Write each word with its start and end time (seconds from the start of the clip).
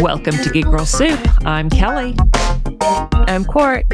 Welcome 0.00 0.32
to 0.38 0.48
Geek 0.50 0.64
Girl 0.64 0.86
Soup. 0.86 1.20
I'm 1.44 1.68
Kelly. 1.68 2.16
I'm 2.80 3.44
Cort. 3.44 3.84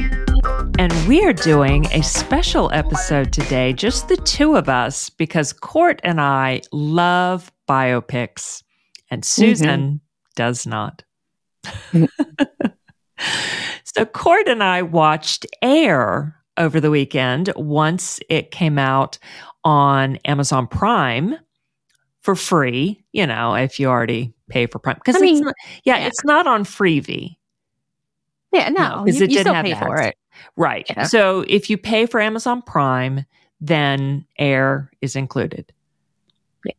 And 0.78 0.92
we 1.08 1.24
are 1.24 1.32
doing 1.32 1.86
a 1.86 2.00
special 2.00 2.70
episode 2.72 3.32
today, 3.32 3.72
just 3.72 4.06
the 4.06 4.16
two 4.18 4.54
of 4.54 4.68
us, 4.68 5.10
because 5.10 5.52
Cort 5.52 6.00
and 6.04 6.20
I 6.20 6.62
love 6.70 7.50
biopics, 7.68 8.62
and 9.10 9.24
Susan 9.24 9.80
mm-hmm. 9.80 9.96
does 10.36 10.64
not. 10.64 11.02
so, 13.82 14.04
Cort 14.04 14.46
and 14.46 14.62
I 14.62 14.82
watched 14.82 15.44
Air 15.60 16.36
over 16.56 16.78
the 16.78 16.92
weekend 16.92 17.52
once 17.56 18.20
it 18.30 18.52
came 18.52 18.78
out 18.78 19.18
on 19.64 20.18
Amazon 20.24 20.68
Prime 20.68 21.36
for 22.26 22.34
free, 22.34 23.00
you 23.12 23.24
know, 23.24 23.54
if 23.54 23.78
you 23.78 23.86
already 23.86 24.34
pay 24.48 24.66
for 24.66 24.80
Prime. 24.80 24.96
Because 24.96 25.14
I 25.14 25.20
mean, 25.20 25.44
yeah, 25.84 25.98
yeah, 25.98 26.06
it's 26.08 26.24
not 26.24 26.48
on 26.48 26.64
Freevee. 26.64 27.36
Yeah, 28.52 28.68
no, 28.70 29.04
because 29.04 29.20
no, 29.20 29.24
it 29.26 29.28
didn't 29.28 29.54
have 29.54 29.64
pay 29.64 29.74
for 29.74 30.00
it. 30.00 30.16
Right. 30.56 30.84
Yeah. 30.90 31.04
So 31.04 31.44
if 31.46 31.70
you 31.70 31.78
pay 31.78 32.04
for 32.04 32.20
Amazon 32.20 32.62
Prime, 32.62 33.24
then 33.60 34.26
Air 34.40 34.90
is 35.00 35.14
included. 35.14 35.72
Yeah. 36.64 36.72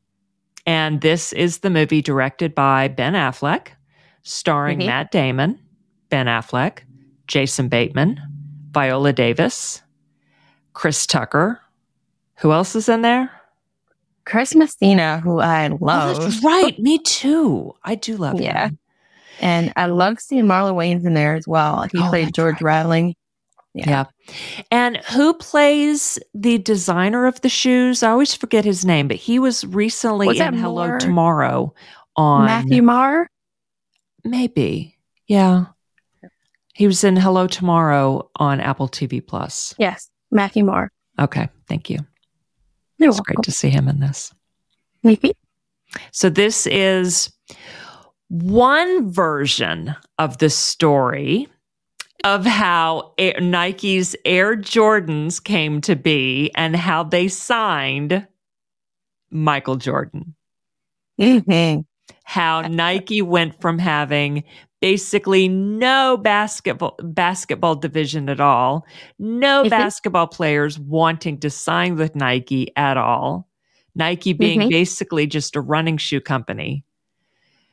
And 0.66 1.00
this 1.00 1.32
is 1.32 1.60
the 1.60 1.70
movie 1.70 2.02
directed 2.02 2.54
by 2.54 2.90
Ben 2.90 3.14
Affleck, 3.14 3.70
starring 4.24 4.80
mm-hmm. 4.80 4.88
Matt 4.88 5.12
Damon, 5.12 5.58
Ben 6.10 6.26
Affleck, 6.26 6.80
Jason 7.28 7.70
Bateman, 7.70 8.20
Viola 8.72 9.14
Davis, 9.14 9.82
Chris 10.74 11.08
Tucker. 11.08 11.62
Who 12.40 12.52
else 12.52 12.76
is 12.76 12.90
in 12.90 13.02
there? 13.02 13.32
Chris 14.28 14.54
Messina, 14.54 15.22
who 15.22 15.40
I 15.40 15.70
oh, 15.70 15.78
love. 15.80 16.18
Oh, 16.20 16.40
right. 16.44 16.78
Me 16.78 17.00
too. 17.00 17.74
I 17.84 17.96
do 17.96 18.18
love 18.18 18.42
yeah. 18.42 18.68
him. 18.68 18.80
And 19.40 19.72
I 19.78 19.86
love 19.86 20.20
seeing 20.20 20.46
Marlon 20.46 20.74
Wayans 20.74 21.06
in 21.06 21.14
there 21.14 21.36
as 21.36 21.48
well. 21.48 21.84
He 21.92 21.98
oh, 22.00 22.10
played 22.10 22.34
George 22.34 22.56
right. 22.56 22.76
Raveling. 22.80 23.16
Yeah. 23.74 23.90
yeah. 23.90 24.06
And 24.70 24.98
who 24.98 25.34
plays 25.34 26.20
the 26.34 26.58
designer 26.58 27.26
of 27.26 27.40
the 27.40 27.48
shoes? 27.48 28.04
I 28.04 28.10
always 28.10 28.34
forget 28.34 28.66
his 28.66 28.84
name, 28.84 29.08
but 29.08 29.16
he 29.16 29.40
was 29.40 29.64
recently 29.66 30.28
was 30.28 30.42
in 30.42 30.56
Hello 30.56 30.98
Tomorrow 30.98 31.74
on 32.18 32.46
Matthew 32.46 32.82
Maher? 32.82 33.30
Maybe. 34.26 34.98
Yeah. 35.28 35.68
He 36.74 36.86
was 36.86 37.06
in 37.06 37.16
Hello 37.16 37.48
Tomorrow 37.48 38.30
on 38.36 38.60
Apple 38.60 38.90
TV 38.90 39.26
Plus. 39.26 39.74
Yes. 39.78 40.10
Matthew 40.32 40.66
Maher. 40.66 40.92
Okay. 41.18 41.48
Thank 41.70 41.90
you. 41.90 42.00
You're 42.98 43.10
it's 43.10 43.18
welcome. 43.18 43.36
great 43.36 43.44
to 43.44 43.52
see 43.52 43.70
him 43.70 43.88
in 43.88 44.00
this. 44.00 44.34
Maybe. 45.04 45.34
So 46.12 46.30
this 46.30 46.68
is 46.68 47.32
one 48.30 49.12
version 49.12 49.96
of 50.20 50.38
the 50.40 50.50
story 50.50 51.48
of 52.24 52.46
how 52.46 53.14
Air, 53.18 53.40
Nike's 53.40 54.16
Air 54.26 54.56
Jordans 54.56 55.44
came 55.44 55.82
to 55.82 55.96
be 55.96 56.52
and 56.56 56.76
how 56.76 57.04
they 57.04 57.28
signed 57.28 58.28
Michael 59.30 59.76
Jordan. 59.76 60.36
Mm-hmm. 61.20 61.82
How 62.24 62.62
Nike 62.62 63.22
went 63.22 63.60
from 63.62 63.80
having 63.80 64.44
basically 64.82 65.48
no 65.48 66.18
basketball 66.18 66.96
basketball 67.02 67.76
division 67.76 68.30
at 68.30 68.40
all, 68.40 68.86
no 69.20 69.62
mm-hmm. 69.62 69.70
basketball 69.70 70.28
players 70.28 70.80
wanting 70.80 71.40
to 71.40 71.50
sign 71.50 71.96
with 71.96 72.16
Nike 72.16 72.72
at 72.76 72.98
all. 72.98 73.48
Nike 73.96 74.34
being 74.34 74.62
mm-hmm. 74.62 74.70
basically 74.70 75.26
just 75.26 75.56
a 75.56 75.62
running 75.62 75.98
shoe 75.98 76.22
company. 76.22 76.84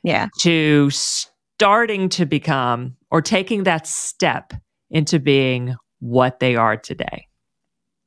Yeah. 0.03 0.29
To 0.41 0.91
starting 0.91 2.09
to 2.11 2.27
become 2.27 2.97
or 3.11 3.23
taking 3.23 3.65
that 3.65 3.87
step 3.87 4.53
into 4.91 5.19
being 5.19 5.77
what 6.01 6.41
they 6.41 6.57
are 6.57 6.77
today. 6.77 7.27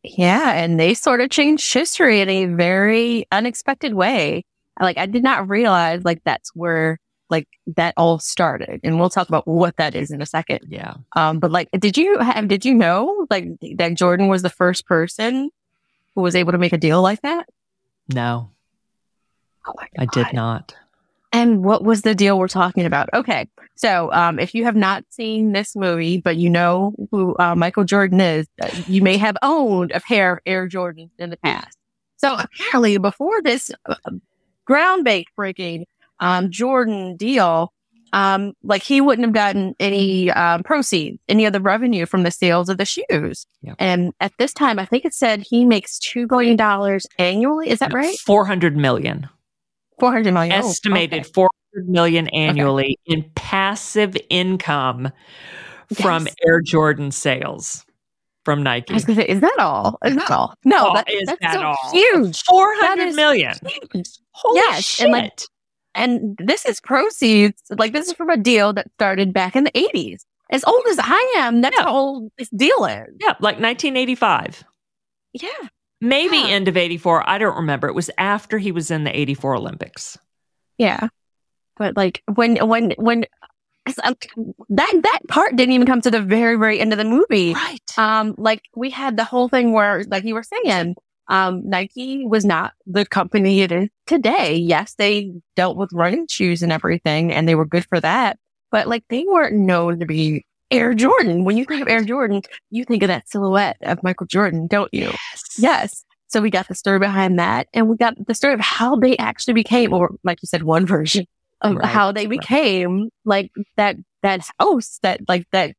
Yeah, 0.03 0.51
and 0.51 0.79
they 0.79 0.93
sort 0.93 1.21
of 1.21 1.29
changed 1.29 1.73
history 1.73 2.21
in 2.21 2.29
a 2.29 2.45
very 2.45 3.25
unexpected 3.31 3.93
way. 3.93 4.45
Like 4.79 4.97
I 4.97 5.05
did 5.05 5.23
not 5.23 5.49
realize 5.49 6.03
like 6.05 6.21
that's 6.23 6.51
where 6.55 6.99
like 7.29 7.47
that 7.75 7.93
all 7.97 8.19
started 8.19 8.79
and 8.83 8.99
we'll 8.99 9.09
talk 9.09 9.27
about 9.27 9.47
what 9.47 9.75
that 9.77 9.95
is 9.95 10.11
in 10.11 10.21
a 10.21 10.25
second. 10.25 10.59
Yeah. 10.67 10.95
Um 11.15 11.39
but 11.39 11.51
like 11.51 11.69
did 11.71 11.97
you 11.97 12.19
have 12.19 12.47
did 12.47 12.65
you 12.65 12.73
know 12.73 13.27
like 13.29 13.47
that 13.75 13.95
jordan 13.95 14.27
was 14.27 14.41
the 14.41 14.49
first 14.49 14.85
person 14.85 15.49
who 16.15 16.21
was 16.21 16.35
able 16.35 16.51
to 16.51 16.57
make 16.57 16.73
a 16.73 16.77
deal 16.77 17.01
like 17.01 17.21
that? 17.21 17.47
No. 18.13 18.51
Oh 19.65 19.73
i 19.97 20.05
did 20.05 20.33
not. 20.33 20.75
And 21.33 21.63
what 21.63 21.83
was 21.83 22.01
the 22.01 22.15
deal 22.15 22.39
we're 22.39 22.47
talking 22.47 22.85
about? 22.85 23.09
Okay 23.13 23.47
so 23.75 24.11
um 24.13 24.39
if 24.39 24.55
you 24.55 24.63
have 24.63 24.75
not 24.75 25.03
seen 25.09 25.51
this 25.51 25.75
movie 25.75 26.19
but 26.19 26.35
you 26.37 26.49
know 26.49 26.93
who 27.11 27.35
uh, 27.37 27.53
michael 27.53 27.83
jordan 27.83 28.19
is 28.19 28.47
uh, 28.61 28.69
you 28.87 29.03
may 29.03 29.17
have 29.17 29.37
owned 29.43 29.91
a 29.91 29.99
pair 29.99 30.33
of 30.33 30.39
air 30.45 30.67
jordans 30.67 31.11
in 31.19 31.29
the 31.29 31.37
past. 31.37 31.77
So 32.17 32.35
apparently 32.35 32.97
before 32.97 33.41
this 33.43 33.71
uh, 33.85 33.95
groundbreaking 34.67 35.85
um, 36.19 36.51
Jordan 36.51 37.15
deal, 37.15 37.73
um, 38.13 38.53
like 38.63 38.83
he 38.83 39.01
wouldn't 39.01 39.25
have 39.25 39.33
gotten 39.33 39.75
any 39.79 40.31
um, 40.31 40.63
proceeds, 40.63 41.19
any 41.27 41.45
of 41.45 41.53
the 41.53 41.61
revenue 41.61 42.05
from 42.05 42.23
the 42.23 42.31
sales 42.31 42.69
of 42.69 42.77
the 42.77 42.85
shoes. 42.85 43.45
Yep. 43.61 43.75
And 43.79 44.13
at 44.19 44.31
this 44.39 44.53
time, 44.53 44.79
I 44.79 44.85
think 44.85 45.05
it 45.05 45.13
said 45.13 45.41
he 45.41 45.65
makes 45.65 45.99
$2 45.99 46.27
billion 46.27 46.59
annually. 47.19 47.69
Is 47.69 47.79
that 47.79 47.93
right? 47.93 48.17
400 48.19 48.77
million. 48.77 49.27
400 49.99 50.33
million. 50.33 50.53
Estimated 50.53 51.19
oh, 51.19 51.21
okay. 51.21 51.31
400 51.73 51.89
million 51.89 52.27
annually 52.29 52.97
okay. 53.07 53.17
in 53.17 53.29
passive 53.35 54.15
income 54.29 55.11
from 55.93 56.25
yes. 56.25 56.35
Air 56.45 56.61
Jordan 56.61 57.11
sales 57.11 57.85
from 58.45 58.63
Nike. 58.63 58.91
I 58.91 58.93
was 58.93 59.05
going 59.05 59.17
to 59.17 59.23
say, 59.23 59.27
is 59.27 59.41
that 59.41 59.59
all? 59.59 59.97
Is 60.05 60.15
that 60.15 60.31
all? 60.31 60.53
No, 60.63 60.89
oh, 60.89 60.93
that, 60.95 61.11
is 61.11 61.25
that's 61.27 61.41
that 61.41 61.53
so 61.53 61.63
all? 61.63 61.91
huge. 61.91 62.41
Four 62.43 62.73
hundred 62.77 63.13
million. 63.13 63.53
Huge. 63.93 64.07
Holy 64.31 64.55
yes, 64.55 64.83
shit. 64.83 65.05
And 65.05 65.13
like, 65.13 65.41
and 65.97 66.37
this 66.39 66.65
is 66.65 66.79
proceeds. 66.79 67.61
Like 67.69 67.91
this 67.91 68.07
is 68.07 68.13
from 68.13 68.29
a 68.29 68.37
deal 68.37 68.71
that 68.73 68.91
started 68.93 69.33
back 69.33 69.55
in 69.55 69.63
the 69.65 69.71
80s. 69.71 70.21
As 70.49 70.63
old 70.63 70.85
as 70.89 70.97
I 71.01 71.33
am, 71.37 71.61
that's 71.61 71.75
yeah. 71.77 71.83
how 71.83 71.93
old 71.93 72.31
this 72.37 72.49
deal 72.49 72.85
is. 72.85 73.07
Yeah, 73.19 73.35
like 73.39 73.59
1985. 73.59 74.63
Yeah. 75.33 75.49
Maybe 75.99 76.37
yeah. 76.37 76.47
end 76.47 76.67
of 76.67 76.77
84. 76.77 77.29
I 77.29 77.37
don't 77.37 77.57
remember. 77.57 77.87
It 77.87 77.95
was 77.95 78.09
after 78.17 78.57
he 78.57 78.71
was 78.71 78.91
in 78.91 79.03
the 79.03 79.19
84 79.19 79.55
Olympics. 79.55 80.17
Yeah. 80.77 81.09
But 81.75 81.97
like 81.97 82.23
when 82.33 82.55
when 82.67 82.91
when 82.97 83.25
that 83.87 84.15
that 84.69 85.19
part 85.27 85.55
didn't 85.55 85.73
even 85.73 85.87
come 85.87 86.01
to 86.01 86.11
the 86.11 86.21
very 86.21 86.55
very 86.57 86.79
end 86.79 86.93
of 86.93 86.97
the 86.97 87.05
movie. 87.05 87.53
Right. 87.53 87.97
Um 87.97 88.35
like 88.37 88.61
we 88.75 88.89
had 88.89 89.17
the 89.17 89.23
whole 89.23 89.49
thing 89.49 89.73
where 89.73 90.03
like 90.05 90.23
you 90.23 90.33
were 90.33 90.43
saying 90.43 90.95
um, 91.29 91.67
Nike 91.67 92.25
was 92.25 92.45
not 92.45 92.73
the 92.85 93.05
company 93.05 93.61
it 93.61 93.71
is 93.71 93.89
today. 94.05 94.55
Yes, 94.55 94.95
they 94.95 95.33
dealt 95.55 95.77
with 95.77 95.91
running 95.93 96.27
shoes 96.27 96.61
and 96.63 96.71
everything, 96.71 97.33
and 97.33 97.47
they 97.47 97.55
were 97.55 97.65
good 97.65 97.85
for 97.85 97.99
that. 97.99 98.37
But 98.71 98.87
like 98.87 99.03
they 99.09 99.25
weren't 99.27 99.55
known 99.55 99.99
to 99.99 100.05
be 100.05 100.45
Air 100.71 100.93
Jordan. 100.93 101.43
When 101.43 101.57
you 101.57 101.65
think 101.65 101.81
of 101.81 101.87
Air 101.87 102.03
Jordan, 102.03 102.41
you 102.69 102.85
think 102.85 103.03
of 103.03 103.07
that 103.07 103.29
silhouette 103.29 103.77
of 103.81 104.03
Michael 104.03 104.27
Jordan, 104.27 104.67
don't 104.67 104.93
you? 104.93 105.05
Yes. 105.05 105.43
Yes. 105.57 106.05
So 106.29 106.41
we 106.41 106.49
got 106.49 106.67
the 106.67 106.75
story 106.75 106.99
behind 106.99 107.39
that, 107.39 107.67
and 107.73 107.87
we 107.87 107.95
got 107.95 108.13
the 108.25 108.33
story 108.33 108.53
of 108.53 108.59
how 108.59 108.97
they 108.97 109.15
actually 109.17 109.53
became, 109.53 109.93
or 109.93 110.11
like 110.23 110.41
you 110.41 110.47
said, 110.47 110.63
one 110.63 110.85
version 110.85 111.25
of 111.61 111.75
right. 111.75 111.85
how 111.85 112.11
they 112.11 112.25
became 112.25 113.03
right. 113.03 113.11
like 113.25 113.51
that 113.77 113.95
that 114.23 114.47
house, 114.59 114.99
that 115.03 115.21
like 115.27 115.45
that 115.51 115.73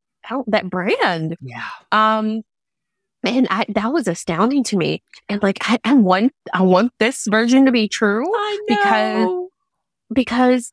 that 0.47 0.70
brand. 0.70 1.37
Yeah. 1.41 1.69
Um, 1.92 2.42
and 3.28 3.46
I, 3.50 3.66
that 3.69 3.92
was 3.92 4.08
astounding 4.08 4.64
to 4.64 4.76
me. 4.76 5.02
And 5.28 5.42
like, 5.42 5.58
I, 5.62 5.78
I 5.84 5.94
want, 5.94 6.32
I 6.52 6.62
want 6.62 6.92
this 6.98 7.26
version 7.28 7.66
to 7.66 7.72
be 7.72 7.88
true 7.88 8.25
because, 8.66 9.48
because 10.12 10.72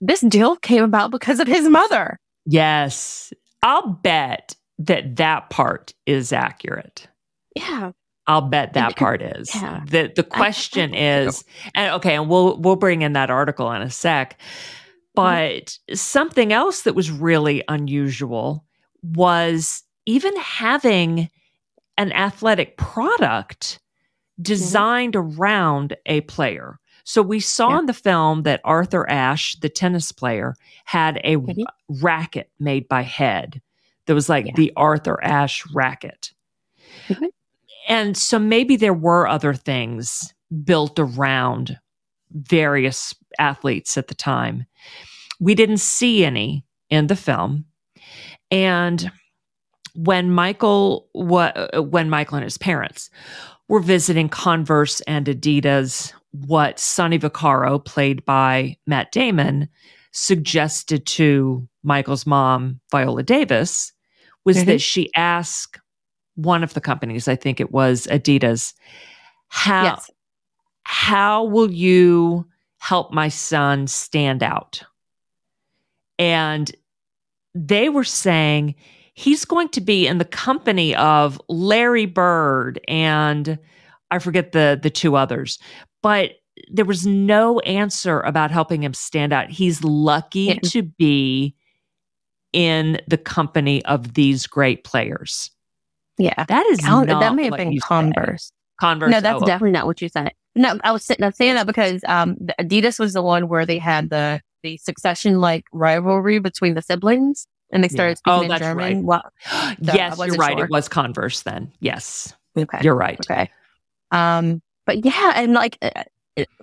this 0.00 0.20
deal 0.20 0.56
came 0.56 0.84
about 0.84 1.10
because 1.10 1.40
of 1.40 1.46
his 1.46 1.68
mother. 1.68 2.18
Yes. 2.46 3.32
I'll 3.62 3.88
bet 3.88 4.56
that 4.78 5.16
that 5.16 5.50
part 5.50 5.94
is 6.06 6.32
accurate. 6.32 7.06
Yeah. 7.54 7.92
I'll 8.26 8.42
bet 8.42 8.74
that 8.74 8.96
part 8.96 9.20
is. 9.20 9.54
Yeah. 9.54 9.82
The 9.84 10.12
the 10.14 10.22
question 10.22 10.94
I, 10.94 10.98
I 10.98 11.20
is 11.20 11.44
and 11.74 11.94
okay, 11.94 12.14
and 12.14 12.28
we'll 12.28 12.56
we'll 12.60 12.76
bring 12.76 13.02
in 13.02 13.14
that 13.14 13.30
article 13.30 13.70
in 13.72 13.82
a 13.82 13.90
sec. 13.90 14.38
Mm-hmm. 14.38 15.08
But 15.14 15.64
mm-hmm. 15.66 15.94
something 15.94 16.52
else 16.52 16.82
that 16.82 16.94
was 16.94 17.10
really 17.10 17.64
unusual 17.68 18.64
was 19.02 19.82
even 20.06 20.34
having 20.36 21.28
an 21.96 22.12
athletic 22.12 22.76
product 22.76 23.80
designed 24.40 25.14
mm-hmm. 25.14 25.40
around 25.40 25.96
a 26.06 26.22
player. 26.22 26.78
So 27.04 27.20
we 27.20 27.40
saw 27.40 27.70
yeah. 27.70 27.78
in 27.80 27.86
the 27.86 27.92
film 27.92 28.44
that 28.44 28.60
Arthur 28.64 29.08
Ashe, 29.08 29.56
the 29.60 29.68
tennis 29.68 30.12
player, 30.12 30.54
had 30.84 31.20
a 31.24 31.36
mm-hmm. 31.36 31.62
racket 32.02 32.50
made 32.60 32.88
by 32.88 33.02
Head. 33.02 33.60
That 34.06 34.14
was 34.14 34.28
like 34.28 34.46
yeah. 34.46 34.52
the 34.56 34.72
Arthur 34.76 35.22
Ashe 35.22 35.64
racket. 35.74 36.32
Mm-hmm. 37.08 37.26
And 37.88 38.16
so 38.16 38.38
maybe 38.38 38.76
there 38.76 38.94
were 38.94 39.26
other 39.26 39.54
things 39.54 40.32
built 40.64 40.98
around 40.98 41.78
various 42.30 43.14
athletes 43.38 43.96
at 43.96 44.08
the 44.08 44.14
time. 44.14 44.66
we 45.40 45.56
didn't 45.56 45.78
see 45.78 46.24
any 46.24 46.64
in 46.88 47.08
the 47.08 47.16
film. 47.16 47.64
And 48.50 49.10
when 49.94 50.30
Michael 50.30 51.08
what 51.12 51.88
when 51.88 52.08
Michael 52.10 52.36
and 52.36 52.44
his 52.44 52.58
parents 52.58 53.10
were 53.68 53.80
visiting 53.80 54.28
Converse 54.28 55.00
and 55.02 55.26
Adidas, 55.26 56.12
what 56.32 56.78
Sonny 56.78 57.18
Vaccaro, 57.18 57.84
played 57.84 58.24
by 58.24 58.76
Matt 58.86 59.12
Damon, 59.12 59.68
suggested 60.12 61.06
to 61.06 61.66
Michael's 61.82 62.26
mom, 62.26 62.80
Viola 62.90 63.22
Davis, 63.22 63.92
was 64.44 64.58
mm-hmm. 64.58 64.66
that 64.66 64.80
she 64.80 65.10
ask 65.14 65.78
one 66.34 66.62
of 66.62 66.74
the 66.74 66.80
companies, 66.80 67.28
I 67.28 67.36
think 67.36 67.60
it 67.60 67.72
was 67.72 68.06
Adidas, 68.06 68.74
how 69.48 69.84
yes. 69.84 70.10
how 70.84 71.44
will 71.44 71.70
you 71.70 72.46
help 72.78 73.12
my 73.12 73.28
son 73.28 73.86
stand 73.86 74.42
out? 74.42 74.82
And 76.18 76.74
they 77.54 77.88
were 77.88 78.04
saying 78.04 78.74
he's 79.14 79.44
going 79.44 79.68
to 79.70 79.80
be 79.80 80.06
in 80.06 80.18
the 80.18 80.24
company 80.24 80.94
of 80.96 81.40
Larry 81.48 82.06
Bird 82.06 82.80
and 82.88 83.58
I 84.10 84.18
forget 84.18 84.52
the 84.52 84.78
the 84.80 84.90
two 84.90 85.16
others, 85.16 85.58
but 86.02 86.32
there 86.70 86.84
was 86.84 87.06
no 87.06 87.60
answer 87.60 88.20
about 88.20 88.50
helping 88.50 88.82
him 88.82 88.92
stand 88.94 89.32
out. 89.32 89.50
He's 89.50 89.82
lucky 89.82 90.40
yeah. 90.40 90.58
to 90.64 90.82
be 90.82 91.54
in 92.52 93.00
the 93.08 93.16
company 93.16 93.82
of 93.86 94.14
these 94.14 94.46
great 94.46 94.84
players. 94.84 95.50
Yeah, 96.18 96.44
that 96.44 96.66
is 96.66 96.78
that 96.78 97.34
may 97.34 97.44
have 97.44 97.56
been 97.56 97.78
Converse. 97.80 98.46
Said. 98.46 98.52
Converse. 98.80 99.10
No, 99.10 99.20
that's 99.20 99.42
oh, 99.42 99.46
definitely 99.46 99.72
not 99.72 99.86
what 99.86 100.02
you 100.02 100.08
said. 100.08 100.32
No, 100.54 100.78
I 100.84 100.92
was 100.92 101.04
sitting, 101.04 101.24
I'm 101.24 101.32
saying 101.32 101.54
that 101.54 101.66
because 101.66 102.02
um, 102.06 102.36
Adidas 102.60 102.98
was 102.98 103.14
the 103.14 103.22
one 103.22 103.48
where 103.48 103.64
they 103.64 103.78
had 103.78 104.10
the 104.10 104.40
the 104.62 104.76
succession 104.76 105.40
like 105.40 105.64
rivalry 105.72 106.38
between 106.38 106.74
the 106.74 106.82
siblings, 106.82 107.46
and 107.72 107.82
they 107.82 107.88
started 107.88 108.18
yeah. 108.26 108.36
speaking 108.36 108.50
oh, 108.50 108.54
in 108.54 108.60
German. 108.60 108.76
Right. 108.76 109.04
Well, 109.04 109.32
so 109.82 109.94
yes, 109.94 110.18
you're 110.18 110.34
right. 110.36 110.56
Sure. 110.56 110.66
It 110.66 110.70
was 110.70 110.88
Converse 110.88 111.42
then. 111.42 111.72
Yes. 111.80 112.34
Okay. 112.56 112.78
You're 112.82 112.94
right. 112.94 113.18
Okay. 113.18 113.50
Um, 114.10 114.62
but 114.86 115.04
yeah, 115.04 115.32
and 115.36 115.54
like 115.54 115.78
uh, 115.82 116.04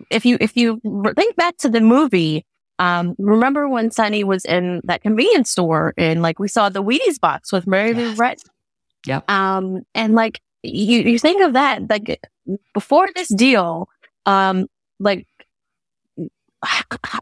if 0.10 0.26
you 0.26 0.38
if 0.40 0.56
you 0.56 0.80
think 1.16 1.36
back 1.36 1.58
to 1.58 1.70
the 1.70 1.82
movie, 1.82 2.46
um, 2.78 3.16
remember 3.18 3.68
when 3.68 3.92
Sonny 3.92 4.24
was 4.24 4.46
in 4.46 4.82
that 4.84 5.02
convenience 5.02 5.50
store 5.50 5.94
and 5.98 6.22
like 6.22 6.40
we 6.40 6.48
saw 6.48 6.70
the 6.70 6.84
Wheaties 6.84 7.20
box 7.20 7.52
with 7.52 7.68
Mary 7.68 7.94
Lou 7.94 8.14
yes. 8.14 8.44
Yep. 9.06 9.30
Um, 9.30 9.82
and 9.96 10.16
like 10.16 10.42
you 10.64 11.02
you 11.02 11.20
think 11.20 11.42
of 11.42 11.54
that 11.54 11.90
like 11.90 12.22
before 12.74 13.08
this 13.16 13.30
deal, 13.30 13.90
um, 14.26 14.68
like 15.00 15.26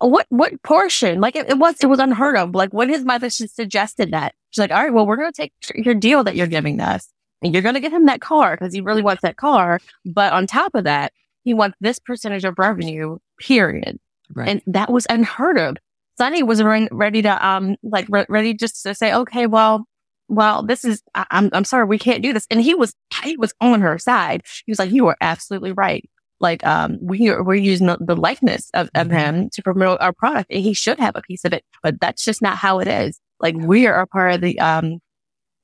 what 0.01 0.25
what 0.29 0.61
portion? 0.63 1.19
Like 1.21 1.35
it, 1.35 1.49
it, 1.49 1.57
was 1.57 1.75
it 1.81 1.87
was 1.87 1.99
unheard 1.99 2.37
of. 2.37 2.55
Like 2.55 2.73
when 2.73 2.89
his 2.89 3.05
mother 3.05 3.29
suggested 3.29 4.11
that, 4.11 4.33
she's 4.49 4.59
like, 4.59 4.71
"All 4.71 4.83
right, 4.83 4.93
well, 4.93 5.05
we're 5.05 5.17
going 5.17 5.31
to 5.31 5.41
take 5.41 5.53
your 5.75 5.93
deal 5.93 6.23
that 6.23 6.35
you're 6.35 6.47
giving 6.47 6.79
us, 6.79 7.09
and 7.41 7.53
you're 7.53 7.61
going 7.61 7.75
to 7.75 7.81
get 7.81 7.91
him 7.93 8.05
that 8.05 8.21
car 8.21 8.55
because 8.57 8.73
he 8.73 8.81
really 8.81 9.01
wants 9.01 9.21
that 9.21 9.37
car. 9.37 9.79
But 10.05 10.33
on 10.33 10.47
top 10.47 10.75
of 10.75 10.85
that, 10.85 11.13
he 11.43 11.53
wants 11.53 11.77
this 11.79 11.99
percentage 11.99 12.43
of 12.43 12.57
revenue, 12.57 13.19
period. 13.39 13.99
Right. 14.33 14.49
And 14.49 14.61
that 14.67 14.91
was 14.91 15.07
unheard 15.09 15.57
of. 15.57 15.77
Sonny 16.17 16.43
was 16.43 16.61
re- 16.61 16.89
ready 16.91 17.21
to, 17.21 17.47
um, 17.47 17.77
like 17.83 18.07
re- 18.09 18.25
ready 18.27 18.53
just 18.53 18.83
to 18.83 18.93
say, 18.95 19.13
okay, 19.13 19.45
well, 19.47 19.85
well, 20.27 20.63
this 20.63 20.83
is, 20.83 21.01
I- 21.15 21.27
I'm, 21.31 21.49
I'm 21.53 21.63
sorry, 21.63 21.85
we 21.85 21.99
can't 21.99 22.23
do 22.23 22.33
this. 22.33 22.47
And 22.49 22.61
he 22.61 22.73
was, 22.73 22.93
he 23.23 23.37
was 23.37 23.53
on 23.61 23.81
her 23.81 23.97
side. 23.97 24.43
He 24.65 24.71
was 24.71 24.79
like, 24.79 24.91
you 24.91 25.07
are 25.07 25.17
absolutely 25.21 25.71
right. 25.71 26.09
Like, 26.39 26.65
um, 26.65 26.97
we 27.01 27.29
are, 27.29 27.43
we're 27.43 27.55
using 27.55 27.87
the, 27.87 27.97
the 27.99 28.15
likeness 28.15 28.69
of, 28.73 28.89
of 28.93 29.07
mm-hmm. 29.07 29.17
him 29.17 29.49
to 29.53 29.63
promote 29.63 29.99
our 30.01 30.13
product 30.13 30.51
and 30.51 30.63
he 30.63 30.73
should 30.73 30.99
have 30.99 31.15
a 31.15 31.21
piece 31.21 31.43
of 31.45 31.53
it, 31.53 31.63
but 31.81 31.99
that's 31.99 32.23
just 32.23 32.41
not 32.41 32.57
how 32.57 32.79
it 32.79 32.87
is. 32.87 33.19
Like 33.39 33.55
we 33.55 33.87
are 33.87 34.01
a 34.01 34.07
part 34.07 34.33
of 34.33 34.41
the, 34.41 34.59
um, 34.59 34.99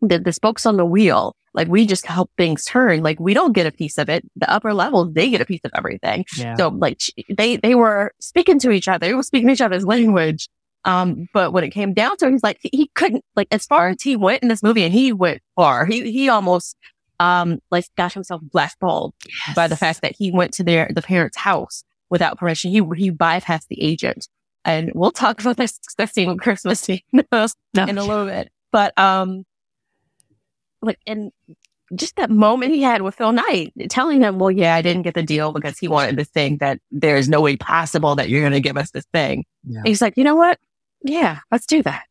the, 0.01 0.19
the 0.19 0.33
spokes 0.33 0.65
on 0.65 0.77
the 0.77 0.85
wheel. 0.85 1.35
Like 1.53 1.67
we 1.67 1.85
just 1.85 2.07
help 2.07 2.31
things 2.35 2.65
turn. 2.65 3.03
Like 3.03 3.19
we 3.19 3.35
don't 3.35 3.53
get 3.53 3.67
a 3.67 3.71
piece 3.71 3.99
of 3.99 4.09
it. 4.09 4.27
The 4.35 4.49
upper 4.49 4.73
levels, 4.73 5.13
they 5.13 5.29
get 5.29 5.41
a 5.41 5.45
piece 5.45 5.61
of 5.63 5.71
everything. 5.75 6.25
Yeah. 6.35 6.55
So 6.55 6.69
like 6.69 6.99
they, 7.29 7.57
they 7.57 7.75
were 7.75 8.11
speaking 8.19 8.57
to 8.59 8.71
each 8.71 8.87
other. 8.87 9.05
They 9.05 9.13
were 9.13 9.21
speaking 9.21 9.51
each 9.51 9.61
other's 9.61 9.85
language. 9.85 10.49
Um, 10.85 11.27
but 11.33 11.53
when 11.53 11.63
it 11.63 11.69
came 11.69 11.93
down 11.93 12.17
to 12.17 12.27
it, 12.27 12.31
he's 12.31 12.43
like, 12.43 12.59
he 12.61 12.89
couldn't, 12.93 13.23
like, 13.37 13.47
as 13.51 13.65
far 13.65 13.87
as 13.87 14.01
he 14.01 14.17
went 14.17 14.43
in 14.43 14.49
this 14.49 14.61
movie 14.61 14.83
and 14.83 14.93
he 14.93 15.13
went 15.13 15.41
far, 15.55 15.85
he, 15.85 16.11
he 16.11 16.27
almost, 16.27 16.75
um, 17.19 17.59
like 17.71 17.85
got 17.97 18.13
himself 18.13 18.41
blackballed 18.43 19.13
yes. 19.27 19.55
by 19.55 19.67
the 19.67 19.77
fact 19.77 20.01
that 20.01 20.15
he 20.17 20.31
went 20.31 20.53
to 20.53 20.63
their, 20.63 20.89
the 20.93 21.01
parents' 21.01 21.37
house 21.37 21.83
without 22.09 22.37
permission. 22.37 22.71
He, 22.71 22.81
he 22.95 23.11
bypassed 23.11 23.67
the 23.67 23.81
agent. 23.81 24.27
And 24.65 24.91
we'll 24.95 25.11
talk 25.11 25.41
about 25.41 25.57
this, 25.57 25.79
scene 26.11 26.29
with 26.29 26.39
Christmas 26.39 26.87
in 27.89 27.97
a 27.97 28.03
little 28.03 28.25
bit. 28.25 28.49
But, 28.71 28.97
um, 28.97 29.43
like, 30.81 30.99
and 31.05 31.31
just 31.95 32.15
that 32.15 32.29
moment 32.29 32.73
he 32.73 32.81
had 32.81 33.01
with 33.01 33.15
Phil 33.15 33.31
Knight, 33.31 33.73
telling 33.89 34.21
him, 34.21 34.39
well, 34.39 34.51
yeah, 34.51 34.75
I 34.75 34.81
didn't 34.81 35.03
get 35.03 35.13
the 35.13 35.23
deal 35.23 35.51
because 35.51 35.77
he 35.77 35.87
wanted 35.87 36.15
this 36.15 36.29
thing 36.29 36.57
that 36.57 36.79
there's 36.91 37.29
no 37.29 37.41
way 37.41 37.57
possible 37.57 38.15
that 38.15 38.29
you're 38.29 38.41
going 38.41 38.53
to 38.53 38.59
give 38.59 38.77
us 38.77 38.91
this 38.91 39.05
thing. 39.13 39.45
Yeah. 39.67 39.81
He's 39.85 40.01
like, 40.01 40.17
you 40.17 40.23
know 40.23 40.35
what? 40.35 40.59
Yeah, 41.03 41.39
let's 41.51 41.65
do 41.65 41.83
that. 41.83 42.03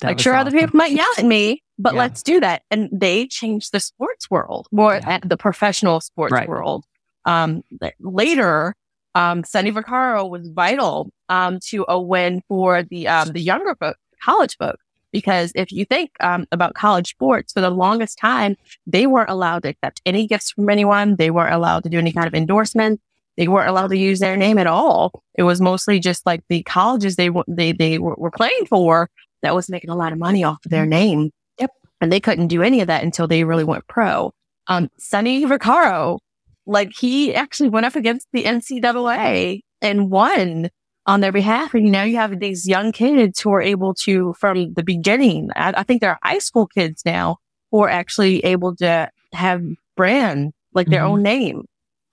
That 0.00 0.08
like, 0.08 0.20
sure, 0.20 0.34
awesome. 0.34 0.48
other 0.48 0.58
people 0.58 0.76
might 0.76 0.92
yell 0.92 1.08
at 1.18 1.24
me, 1.24 1.62
but 1.78 1.94
yeah. 1.94 1.98
let's 1.98 2.22
do 2.22 2.40
that. 2.40 2.62
And 2.70 2.88
they 2.92 3.26
changed 3.26 3.72
the 3.72 3.80
sports 3.80 4.30
world, 4.30 4.68
more 4.70 4.94
yeah. 4.94 5.10
at 5.10 5.28
the 5.28 5.36
professional 5.36 6.00
sports 6.00 6.32
right. 6.32 6.48
world. 6.48 6.84
Um, 7.24 7.62
later, 8.00 8.74
um, 9.14 9.44
Sonny 9.44 9.72
Vaccaro 9.72 10.28
was 10.28 10.48
vital, 10.48 11.10
um, 11.28 11.58
to 11.66 11.84
a 11.88 12.00
win 12.00 12.42
for 12.48 12.82
the, 12.82 13.08
um, 13.08 13.32
the 13.32 13.40
younger 13.40 13.74
book, 13.74 13.96
college 14.22 14.56
book. 14.58 14.78
Because 15.10 15.52
if 15.54 15.72
you 15.72 15.86
think 15.86 16.10
um, 16.20 16.46
about 16.52 16.74
college 16.74 17.08
sports, 17.10 17.54
for 17.54 17.62
the 17.62 17.70
longest 17.70 18.18
time, 18.18 18.56
they 18.86 19.06
weren't 19.06 19.30
allowed 19.30 19.62
to 19.62 19.70
accept 19.70 20.02
any 20.04 20.26
gifts 20.26 20.50
from 20.50 20.68
anyone. 20.68 21.16
They 21.16 21.30
weren't 21.30 21.54
allowed 21.54 21.84
to 21.84 21.88
do 21.88 21.98
any 21.98 22.12
kind 22.12 22.26
of 22.26 22.34
endorsement. 22.34 23.00
They 23.38 23.48
weren't 23.48 23.70
allowed 23.70 23.88
to 23.88 23.96
use 23.96 24.18
their 24.18 24.36
name 24.36 24.58
at 24.58 24.66
all. 24.66 25.22
It 25.34 25.44
was 25.44 25.60
mostly 25.60 25.98
just 25.98 26.26
like 26.26 26.42
the 26.48 26.62
colleges 26.64 27.16
they 27.16 27.30
they 27.46 27.72
they 27.72 27.98
were, 27.98 28.16
were 28.18 28.30
playing 28.30 28.66
for 28.66 29.08
that 29.42 29.54
was 29.54 29.68
making 29.68 29.90
a 29.90 29.96
lot 29.96 30.12
of 30.12 30.18
money 30.18 30.44
off 30.44 30.64
of 30.64 30.70
their 30.70 30.86
name. 30.86 31.30
Yep, 31.58 31.70
and 32.00 32.12
they 32.12 32.20
couldn't 32.20 32.48
do 32.48 32.62
any 32.62 32.80
of 32.80 32.86
that 32.86 33.04
until 33.04 33.26
they 33.26 33.44
really 33.44 33.64
went 33.64 33.86
pro. 33.86 34.32
Um, 34.66 34.90
Sonny 34.98 35.44
Vaccaro, 35.44 36.18
like 36.66 36.90
he 36.98 37.34
actually 37.34 37.70
went 37.70 37.86
up 37.86 37.96
against 37.96 38.28
the 38.32 38.44
NCAA 38.44 39.60
and 39.80 40.10
won 40.10 40.68
on 41.06 41.20
their 41.20 41.32
behalf. 41.32 41.74
And 41.74 41.90
now 41.90 42.02
you 42.04 42.16
have 42.16 42.38
these 42.38 42.68
young 42.68 42.92
kids 42.92 43.40
who 43.40 43.50
are 43.52 43.62
able 43.62 43.94
to, 43.94 44.34
from 44.34 44.74
the 44.74 44.82
beginning, 44.82 45.48
I, 45.56 45.72
I 45.78 45.82
think 45.82 46.02
they're 46.02 46.18
high 46.22 46.38
school 46.38 46.66
kids 46.66 47.02
now 47.04 47.38
who 47.72 47.82
are 47.82 47.88
actually 47.88 48.44
able 48.44 48.76
to 48.76 49.10
have 49.32 49.62
brand, 49.96 50.52
like 50.74 50.88
their 50.88 51.00
mm-hmm. 51.00 51.12
own 51.12 51.22
name. 51.22 51.64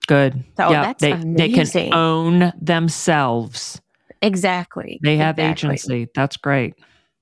Good. 0.08 0.44
So 0.58 0.72
yeah, 0.72 0.94
they, 1.00 1.14
they 1.14 1.50
can 1.50 1.94
own 1.94 2.54
themselves. 2.60 3.82
Exactly. 4.22 5.00
They 5.04 5.18
have 5.18 5.38
exactly. 5.38 5.70
agency. 5.70 6.08
That's 6.16 6.38
great. 6.38 6.76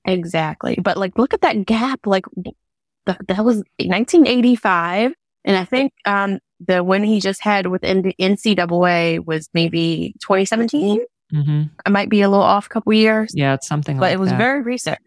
Exactly. 0.06 0.78
But 0.82 0.98
like, 0.98 1.18
look 1.18 1.34
at 1.34 1.42
that 1.42 1.66
gap. 1.66 2.06
Like, 2.06 2.26
the, 2.36 3.18
that 3.28 3.44
was 3.44 3.58
1985. 3.80 5.14
And 5.46 5.58
I 5.58 5.66
think 5.66 5.94
um, 6.06 6.40
the 6.60 6.84
one 6.84 7.04
he 7.04 7.20
just 7.20 7.42
had 7.42 7.68
within 7.68 8.02
the 8.02 8.16
NCAA 8.20 9.26
was 9.26 9.50
maybe 9.54 10.16
2017. 10.22 11.06
Mm-hmm. 11.34 11.64
I 11.86 11.90
might 11.90 12.10
be 12.10 12.22
a 12.22 12.30
little 12.30 12.44
off 12.44 12.68
a 12.68 12.70
couple 12.70 12.94
years. 12.94 13.34
Yeah, 13.36 13.56
it's 13.56 13.68
something 13.68 13.98
but 13.98 14.04
like 14.04 14.14
it 14.14 14.20
was 14.20 14.30
that. 14.30 14.38
very 14.38 14.62
recent. 14.62 15.00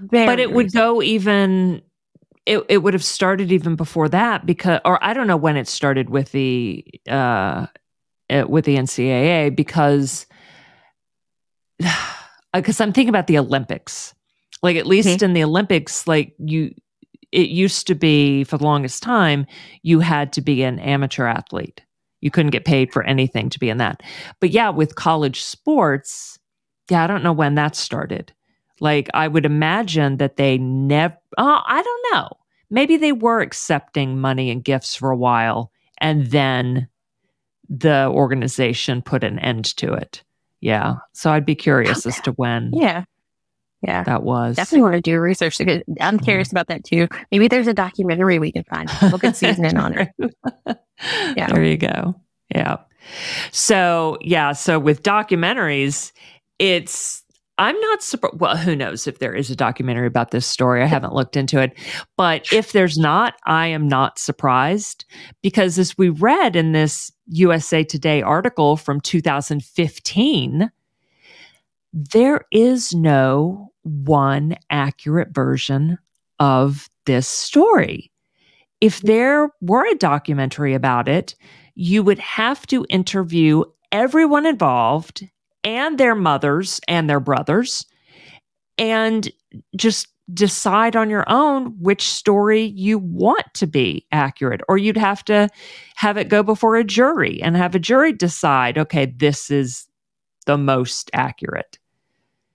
Very 0.00 0.26
but 0.26 0.38
it 0.38 0.46
recent. 0.46 0.56
would 0.56 0.72
go 0.72 1.02
even 1.02 1.82
it, 2.46 2.64
it 2.68 2.78
would 2.78 2.94
have 2.94 3.04
started 3.04 3.50
even 3.50 3.74
before 3.74 4.08
that 4.10 4.46
because 4.46 4.80
or 4.84 5.02
I 5.02 5.12
don't 5.12 5.26
know 5.26 5.36
when 5.36 5.56
it 5.56 5.66
started 5.66 6.08
with 6.08 6.30
the 6.32 6.84
uh 7.08 7.66
eh, 8.30 8.42
with 8.42 8.64
the 8.64 8.76
NCAA 8.76 9.54
because 9.56 10.26
because 12.54 12.80
I'm 12.80 12.92
thinking 12.92 13.08
about 13.08 13.26
the 13.26 13.38
Olympics. 13.38 14.14
Like 14.62 14.76
at 14.76 14.86
least 14.86 15.08
mm-hmm. 15.08 15.24
in 15.24 15.32
the 15.32 15.44
Olympics 15.44 16.06
like 16.06 16.34
you 16.38 16.74
it 17.30 17.48
used 17.48 17.86
to 17.86 17.94
be 17.94 18.44
for 18.44 18.58
the 18.58 18.64
longest 18.64 19.02
time 19.02 19.46
you 19.82 20.00
had 20.00 20.32
to 20.34 20.42
be 20.42 20.62
an 20.62 20.78
amateur 20.78 21.26
athlete 21.26 21.80
you 22.22 22.30
couldn't 22.30 22.52
get 22.52 22.64
paid 22.64 22.90
for 22.92 23.02
anything 23.02 23.50
to 23.50 23.58
be 23.58 23.68
in 23.68 23.76
that. 23.76 24.02
But 24.40 24.50
yeah, 24.50 24.70
with 24.70 24.94
college 24.94 25.42
sports, 25.42 26.38
yeah, 26.88 27.04
I 27.04 27.06
don't 27.06 27.22
know 27.22 27.32
when 27.32 27.56
that 27.56 27.76
started. 27.76 28.32
Like, 28.80 29.10
I 29.12 29.28
would 29.28 29.44
imagine 29.44 30.16
that 30.16 30.36
they 30.36 30.56
never, 30.56 31.16
oh, 31.36 31.60
I 31.66 31.82
don't 31.82 32.14
know. 32.14 32.30
Maybe 32.70 32.96
they 32.96 33.12
were 33.12 33.40
accepting 33.40 34.18
money 34.20 34.50
and 34.50 34.64
gifts 34.64 34.94
for 34.94 35.10
a 35.10 35.16
while 35.16 35.70
and 35.98 36.28
then 36.28 36.88
the 37.68 38.08
organization 38.08 39.02
put 39.02 39.24
an 39.24 39.38
end 39.40 39.76
to 39.76 39.92
it. 39.92 40.22
Yeah. 40.60 40.96
So 41.12 41.30
I'd 41.30 41.44
be 41.44 41.54
curious 41.54 42.06
as 42.06 42.20
to 42.20 42.32
when. 42.32 42.70
Yeah. 42.72 43.04
Yeah. 43.82 44.04
That 44.04 44.22
was. 44.22 44.56
Definitely 44.56 44.82
want 44.82 44.94
to 44.94 45.00
do 45.00 45.18
research. 45.18 45.60
I'm 46.00 46.18
curious 46.20 46.48
mm-hmm. 46.48 46.56
about 46.56 46.68
that 46.68 46.84
too. 46.84 47.08
Maybe 47.30 47.48
there's 47.48 47.66
a 47.66 47.74
documentary 47.74 48.38
we 48.38 48.52
can 48.52 48.64
find. 48.64 48.88
We'll 49.02 49.18
get 49.18 49.36
Susan 49.36 49.64
in 49.64 49.76
on 49.76 49.98
it. 49.98 50.08
yeah. 51.36 51.48
There 51.48 51.64
you 51.64 51.76
go. 51.76 52.14
Yeah. 52.54 52.76
So, 53.50 54.18
yeah. 54.20 54.52
So 54.52 54.78
with 54.78 55.02
documentaries, 55.02 56.12
it's, 56.60 57.24
I'm 57.58 57.78
not 57.80 58.02
surprised. 58.02 58.40
Well, 58.40 58.56
who 58.56 58.76
knows 58.76 59.08
if 59.08 59.18
there 59.18 59.34
is 59.34 59.50
a 59.50 59.56
documentary 59.56 60.06
about 60.06 60.30
this 60.30 60.46
story? 60.46 60.82
I 60.82 60.86
haven't 60.86 61.14
looked 61.14 61.36
into 61.36 61.60
it. 61.60 61.76
But 62.16 62.52
if 62.52 62.72
there's 62.72 62.96
not, 62.96 63.34
I 63.46 63.66
am 63.66 63.88
not 63.88 64.18
surprised 64.18 65.04
because 65.42 65.78
as 65.78 65.98
we 65.98 66.08
read 66.08 66.54
in 66.54 66.72
this 66.72 67.10
USA 67.26 67.82
Today 67.82 68.22
article 68.22 68.76
from 68.76 69.00
2015, 69.00 70.70
there 71.92 72.46
is 72.50 72.94
no 72.94 73.71
one 73.82 74.56
accurate 74.70 75.34
version 75.34 75.98
of 76.38 76.88
this 77.06 77.26
story. 77.26 78.10
If 78.80 79.00
there 79.02 79.50
were 79.60 79.86
a 79.86 79.96
documentary 79.96 80.74
about 80.74 81.08
it, 81.08 81.34
you 81.74 82.02
would 82.02 82.18
have 82.18 82.66
to 82.68 82.86
interview 82.88 83.64
everyone 83.92 84.46
involved 84.46 85.26
and 85.64 85.98
their 85.98 86.14
mothers 86.14 86.80
and 86.88 87.08
their 87.08 87.20
brothers 87.20 87.86
and 88.78 89.30
just 89.76 90.08
decide 90.32 90.96
on 90.96 91.10
your 91.10 91.24
own 91.28 91.76
which 91.78 92.08
story 92.08 92.62
you 92.62 92.98
want 92.98 93.44
to 93.54 93.66
be 93.66 94.06
accurate 94.12 94.60
or 94.68 94.78
you'd 94.78 94.96
have 94.96 95.24
to 95.24 95.48
have 95.96 96.16
it 96.16 96.28
go 96.28 96.42
before 96.42 96.76
a 96.76 96.84
jury 96.84 97.42
and 97.42 97.56
have 97.56 97.74
a 97.74 97.80
jury 97.80 98.12
decide 98.12 98.78
okay 98.78 99.06
this 99.06 99.50
is 99.50 99.86
the 100.46 100.56
most 100.56 101.10
accurate 101.12 101.78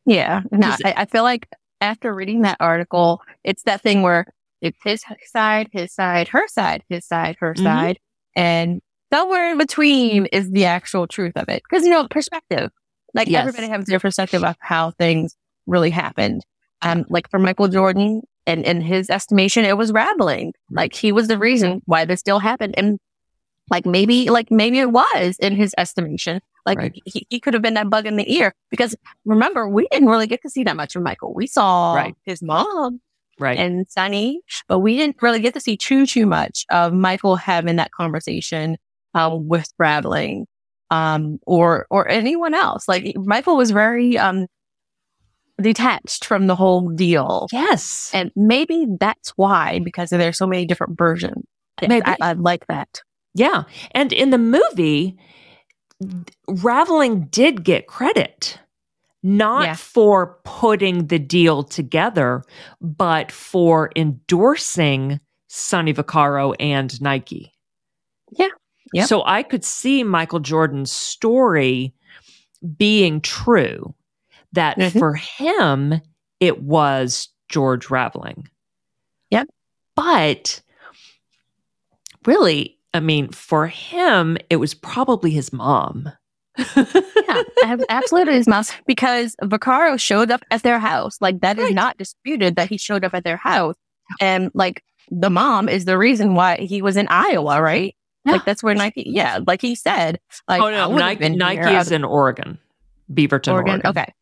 yeah 0.07 0.41
no 0.51 0.75
I, 0.83 0.93
I, 0.97 1.05
feel 1.05 1.23
like 1.23 1.47
after 1.79 2.13
reading 2.13 2.41
that 2.41 2.57
article 2.59 3.21
it's 3.43 3.63
that 3.63 3.81
thing 3.81 4.01
where 4.01 4.25
it's 4.61 4.79
his 4.83 5.03
side 5.25 5.69
his 5.71 5.93
side 5.93 6.29
her 6.29 6.47
side 6.47 6.83
his 6.89 7.05
side 7.05 7.35
her 7.39 7.53
mm-hmm. 7.53 7.63
side 7.63 7.99
and 8.35 8.81
somewhere 9.13 9.51
in 9.51 9.59
between 9.59 10.25
is 10.27 10.49
the 10.49 10.65
actual 10.65 11.05
truth 11.05 11.33
of 11.35 11.47
it 11.49 11.61
because 11.69 11.85
you 11.85 11.91
know 11.91 12.07
perspective 12.07 12.71
like 13.13 13.27
yes. 13.27 13.41
everybody 13.41 13.67
has 13.67 13.85
their 13.85 13.99
perspective 13.99 14.43
of 14.43 14.55
how 14.59 14.91
things 14.91 15.35
really 15.65 15.89
happened. 15.89 16.45
Um, 16.81 17.05
like 17.09 17.29
for 17.29 17.39
Michael 17.39 17.67
Jordan 17.67 18.21
and 18.45 18.63
in 18.63 18.81
his 18.81 19.09
estimation, 19.09 19.65
it 19.65 19.77
was 19.77 19.91
Raveling. 19.91 20.53
Like 20.71 20.93
he 20.93 21.11
was 21.11 21.27
the 21.27 21.37
reason 21.37 21.81
why 21.85 22.05
this 22.05 22.19
still 22.19 22.39
happened. 22.39 22.75
And 22.77 22.99
like 23.69 23.85
maybe, 23.85 24.29
like 24.29 24.51
maybe 24.51 24.79
it 24.79 24.91
was 24.91 25.37
in 25.39 25.55
his 25.55 25.73
estimation. 25.77 26.41
Like 26.65 26.77
right. 26.77 27.01
he, 27.05 27.25
he 27.29 27.39
could 27.39 27.53
have 27.53 27.63
been 27.63 27.75
that 27.75 27.89
bug 27.89 28.05
in 28.05 28.17
the 28.17 28.33
ear 28.33 28.53
because 28.69 28.95
remember, 29.25 29.67
we 29.67 29.87
didn't 29.91 30.09
really 30.09 30.27
get 30.27 30.41
to 30.41 30.49
see 30.49 30.63
that 30.63 30.75
much 30.75 30.95
of 30.95 31.01
Michael. 31.03 31.33
We 31.33 31.47
saw 31.47 31.95
right. 31.95 32.15
his 32.23 32.41
mom 32.41 32.99
right. 33.39 33.57
and 33.57 33.87
Sonny, 33.87 34.41
but 34.67 34.79
we 34.79 34.97
didn't 34.97 35.21
really 35.21 35.39
get 35.39 35.53
to 35.53 35.59
see 35.61 35.77
too, 35.77 36.05
too 36.05 36.25
much 36.25 36.65
of 36.69 36.93
Michael 36.93 37.35
having 37.35 37.77
that 37.77 37.91
conversation 37.91 38.77
um, 39.13 39.47
with 39.47 39.71
Raveling 39.77 40.45
um, 40.89 41.39
or 41.45 41.87
or 41.89 42.07
anyone 42.07 42.53
else. 42.53 42.87
Like 42.87 43.15
Michael 43.15 43.57
was 43.57 43.71
very 43.71 44.17
um, 44.17 44.47
detached 45.61 46.25
from 46.25 46.47
the 46.47 46.55
whole 46.55 46.89
deal. 46.89 47.47
Yes, 47.51 48.11
and 48.13 48.31
maybe 48.35 48.87
that's 48.99 49.29
why 49.31 49.79
because 49.83 50.09
there's 50.09 50.37
so 50.37 50.47
many 50.47 50.65
different 50.65 50.97
versions. 50.97 51.45
Maybe 51.81 52.05
I, 52.05 52.17
I 52.21 52.33
like 52.33 52.65
that. 52.67 53.01
Yeah, 53.37 53.63
and 53.91 54.11
in 54.11 54.31
the 54.31 54.37
movie, 54.37 55.17
Raveling 56.47 57.27
did 57.27 57.63
get 57.63 57.87
credit 57.87 58.59
not 59.23 59.63
yeah. 59.63 59.75
for 59.75 60.39
putting 60.43 61.07
the 61.07 61.19
deal 61.19 61.63
together, 61.63 62.43
but 62.81 63.31
for 63.31 63.91
endorsing 63.95 65.19
Sonny 65.47 65.93
Vaccaro 65.93 66.55
and 66.59 66.99
Nike. 67.01 67.53
Yeah. 68.31 68.49
Yep. 68.93 69.07
So 69.07 69.23
I 69.25 69.43
could 69.43 69.65
see 69.65 70.03
Michael 70.03 70.39
Jordan's 70.39 70.91
story 70.91 71.93
being 72.77 73.19
true 73.19 73.93
that 74.53 74.77
mm-hmm. 74.77 74.97
for 74.97 75.13
him, 75.13 75.99
it 76.39 76.63
was 76.63 77.27
George 77.49 77.89
Raveling. 77.89 78.47
Yep. 79.29 79.49
But 79.95 80.61
really, 82.25 82.76
I 82.93 82.99
mean, 82.99 83.29
for 83.29 83.67
him, 83.67 84.37
it 84.49 84.57
was 84.57 84.73
probably 84.73 85.31
his 85.31 85.51
mom. 85.53 86.11
yeah, 86.75 87.43
absolutely 87.89 88.33
his 88.33 88.47
mom. 88.47 88.63
Because 88.85 89.35
Vaccaro 89.43 89.99
showed 89.99 90.31
up 90.31 90.43
at 90.51 90.63
their 90.63 90.79
house. 90.79 91.17
Like, 91.21 91.41
that 91.41 91.57
right. 91.57 91.69
is 91.69 91.75
not 91.75 91.97
disputed 91.97 92.55
that 92.55 92.69
he 92.69 92.77
showed 92.77 93.03
up 93.03 93.13
at 93.13 93.23
their 93.23 93.37
house. 93.37 93.75
And, 94.21 94.51
like, 94.53 94.83
the 95.09 95.29
mom 95.29 95.69
is 95.69 95.85
the 95.85 95.97
reason 95.97 96.33
why 96.33 96.57
he 96.57 96.81
was 96.81 96.97
in 96.97 97.07
Iowa, 97.09 97.61
right? 97.61 97.95
Yeah. 98.25 98.33
Like 98.33 98.45
that's 98.45 98.61
where 98.61 98.75
Nike, 98.75 99.03
yeah, 99.07 99.39
like 99.45 99.61
he 99.61 99.73
said. 99.75 100.19
Like, 100.47 100.61
oh 100.61 100.69
no, 100.69 100.95
Nike, 100.95 101.29
Nike 101.29 101.75
is 101.75 101.91
in 101.91 102.03
Oregon, 102.03 102.57
Beaverton, 103.11 103.53
Oregon. 103.53 103.81
Oregon. 103.85 103.85
Okay, 103.85 104.13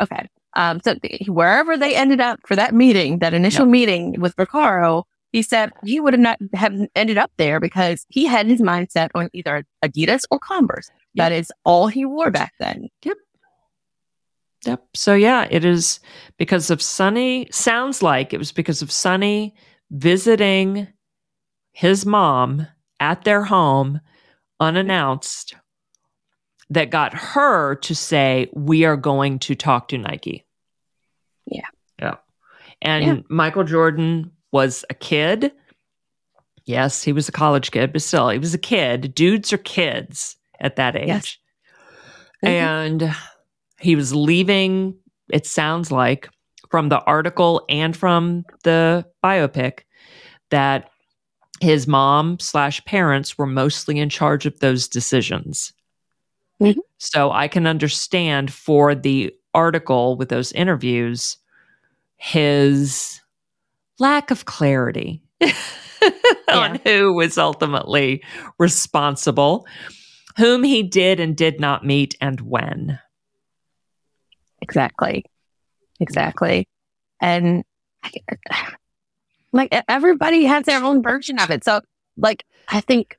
okay. 0.00 0.28
Um, 0.56 0.80
so 0.82 0.94
wherever 1.26 1.76
they 1.76 1.94
ended 1.94 2.20
up 2.20 2.40
for 2.46 2.56
that 2.56 2.72
meeting, 2.72 3.18
that 3.18 3.34
initial 3.34 3.66
yep. 3.66 3.72
meeting 3.72 4.20
with 4.20 4.34
Vaccaro, 4.36 5.02
he 5.34 5.42
said 5.42 5.72
he 5.82 5.98
would 5.98 6.12
have 6.12 6.20
not 6.20 6.38
have 6.54 6.72
ended 6.94 7.18
up 7.18 7.32
there 7.38 7.58
because 7.58 8.06
he 8.08 8.24
had 8.24 8.46
his 8.46 8.62
mindset 8.62 9.08
on 9.16 9.28
either 9.32 9.66
Adidas 9.84 10.22
or 10.30 10.38
Converse. 10.38 10.88
Yep. 11.14 11.24
That 11.24 11.32
is 11.32 11.50
all 11.64 11.88
he 11.88 12.04
wore 12.04 12.30
back 12.30 12.52
then. 12.60 12.88
Yep. 13.02 13.16
Yep. 14.64 14.84
So 14.94 15.12
yeah, 15.14 15.48
it 15.50 15.64
is 15.64 15.98
because 16.38 16.70
of 16.70 16.80
Sonny. 16.80 17.48
Sounds 17.50 18.00
like 18.00 18.32
it 18.32 18.38
was 18.38 18.52
because 18.52 18.80
of 18.80 18.92
Sonny 18.92 19.56
visiting 19.90 20.86
his 21.72 22.06
mom 22.06 22.68
at 23.00 23.24
their 23.24 23.42
home 23.42 24.00
unannounced 24.60 25.56
that 26.70 26.90
got 26.90 27.12
her 27.12 27.74
to 27.74 27.94
say, 27.96 28.50
We 28.52 28.84
are 28.84 28.96
going 28.96 29.40
to 29.40 29.56
talk 29.56 29.88
to 29.88 29.98
Nike. 29.98 30.46
Yeah. 31.44 31.66
Yeah. 31.98 32.16
And 32.80 33.04
yeah. 33.04 33.22
Michael 33.28 33.64
Jordan 33.64 34.30
was 34.54 34.84
a 34.88 34.94
kid. 34.94 35.50
Yes, 36.64 37.02
he 37.02 37.12
was 37.12 37.28
a 37.28 37.32
college 37.32 37.72
kid, 37.72 37.92
but 37.92 38.02
still, 38.02 38.28
he 38.30 38.38
was 38.38 38.54
a 38.54 38.58
kid. 38.58 39.12
Dudes 39.12 39.52
are 39.52 39.58
kids 39.58 40.36
at 40.60 40.76
that 40.76 40.94
age. 40.94 41.08
Yes. 41.08 41.36
Mm-hmm. 42.42 42.46
And 42.46 43.16
he 43.80 43.96
was 43.96 44.14
leaving, 44.14 44.94
it 45.32 45.44
sounds 45.44 45.90
like, 45.90 46.30
from 46.70 46.88
the 46.88 47.02
article 47.02 47.64
and 47.68 47.96
from 47.96 48.44
the 48.62 49.04
biopic 49.22 49.80
that 50.50 50.88
his 51.60 51.88
mom 51.88 52.38
slash 52.38 52.84
parents 52.84 53.36
were 53.36 53.46
mostly 53.46 53.98
in 53.98 54.08
charge 54.08 54.46
of 54.46 54.60
those 54.60 54.86
decisions. 54.86 55.72
Mm-hmm. 56.60 56.80
So 56.98 57.32
I 57.32 57.48
can 57.48 57.66
understand 57.66 58.52
for 58.52 58.94
the 58.94 59.34
article 59.52 60.16
with 60.16 60.28
those 60.28 60.52
interviews 60.52 61.38
his 62.16 63.20
lack 63.98 64.30
of 64.30 64.44
clarity 64.44 65.22
on 66.52 66.80
who 66.84 67.12
was 67.12 67.38
ultimately 67.38 68.22
responsible, 68.58 69.66
whom 70.36 70.62
he 70.62 70.82
did 70.82 71.20
and 71.20 71.36
did 71.36 71.60
not 71.60 71.84
meet, 71.84 72.16
and 72.20 72.40
when. 72.40 72.98
Exactly. 74.60 75.24
Exactly. 76.00 76.66
And 77.20 77.64
like 79.52 79.74
everybody 79.88 80.44
has 80.44 80.64
their 80.66 80.82
own 80.82 81.02
version 81.02 81.38
of 81.38 81.50
it. 81.50 81.64
So 81.64 81.80
like 82.16 82.44
I 82.68 82.80
think 82.80 83.16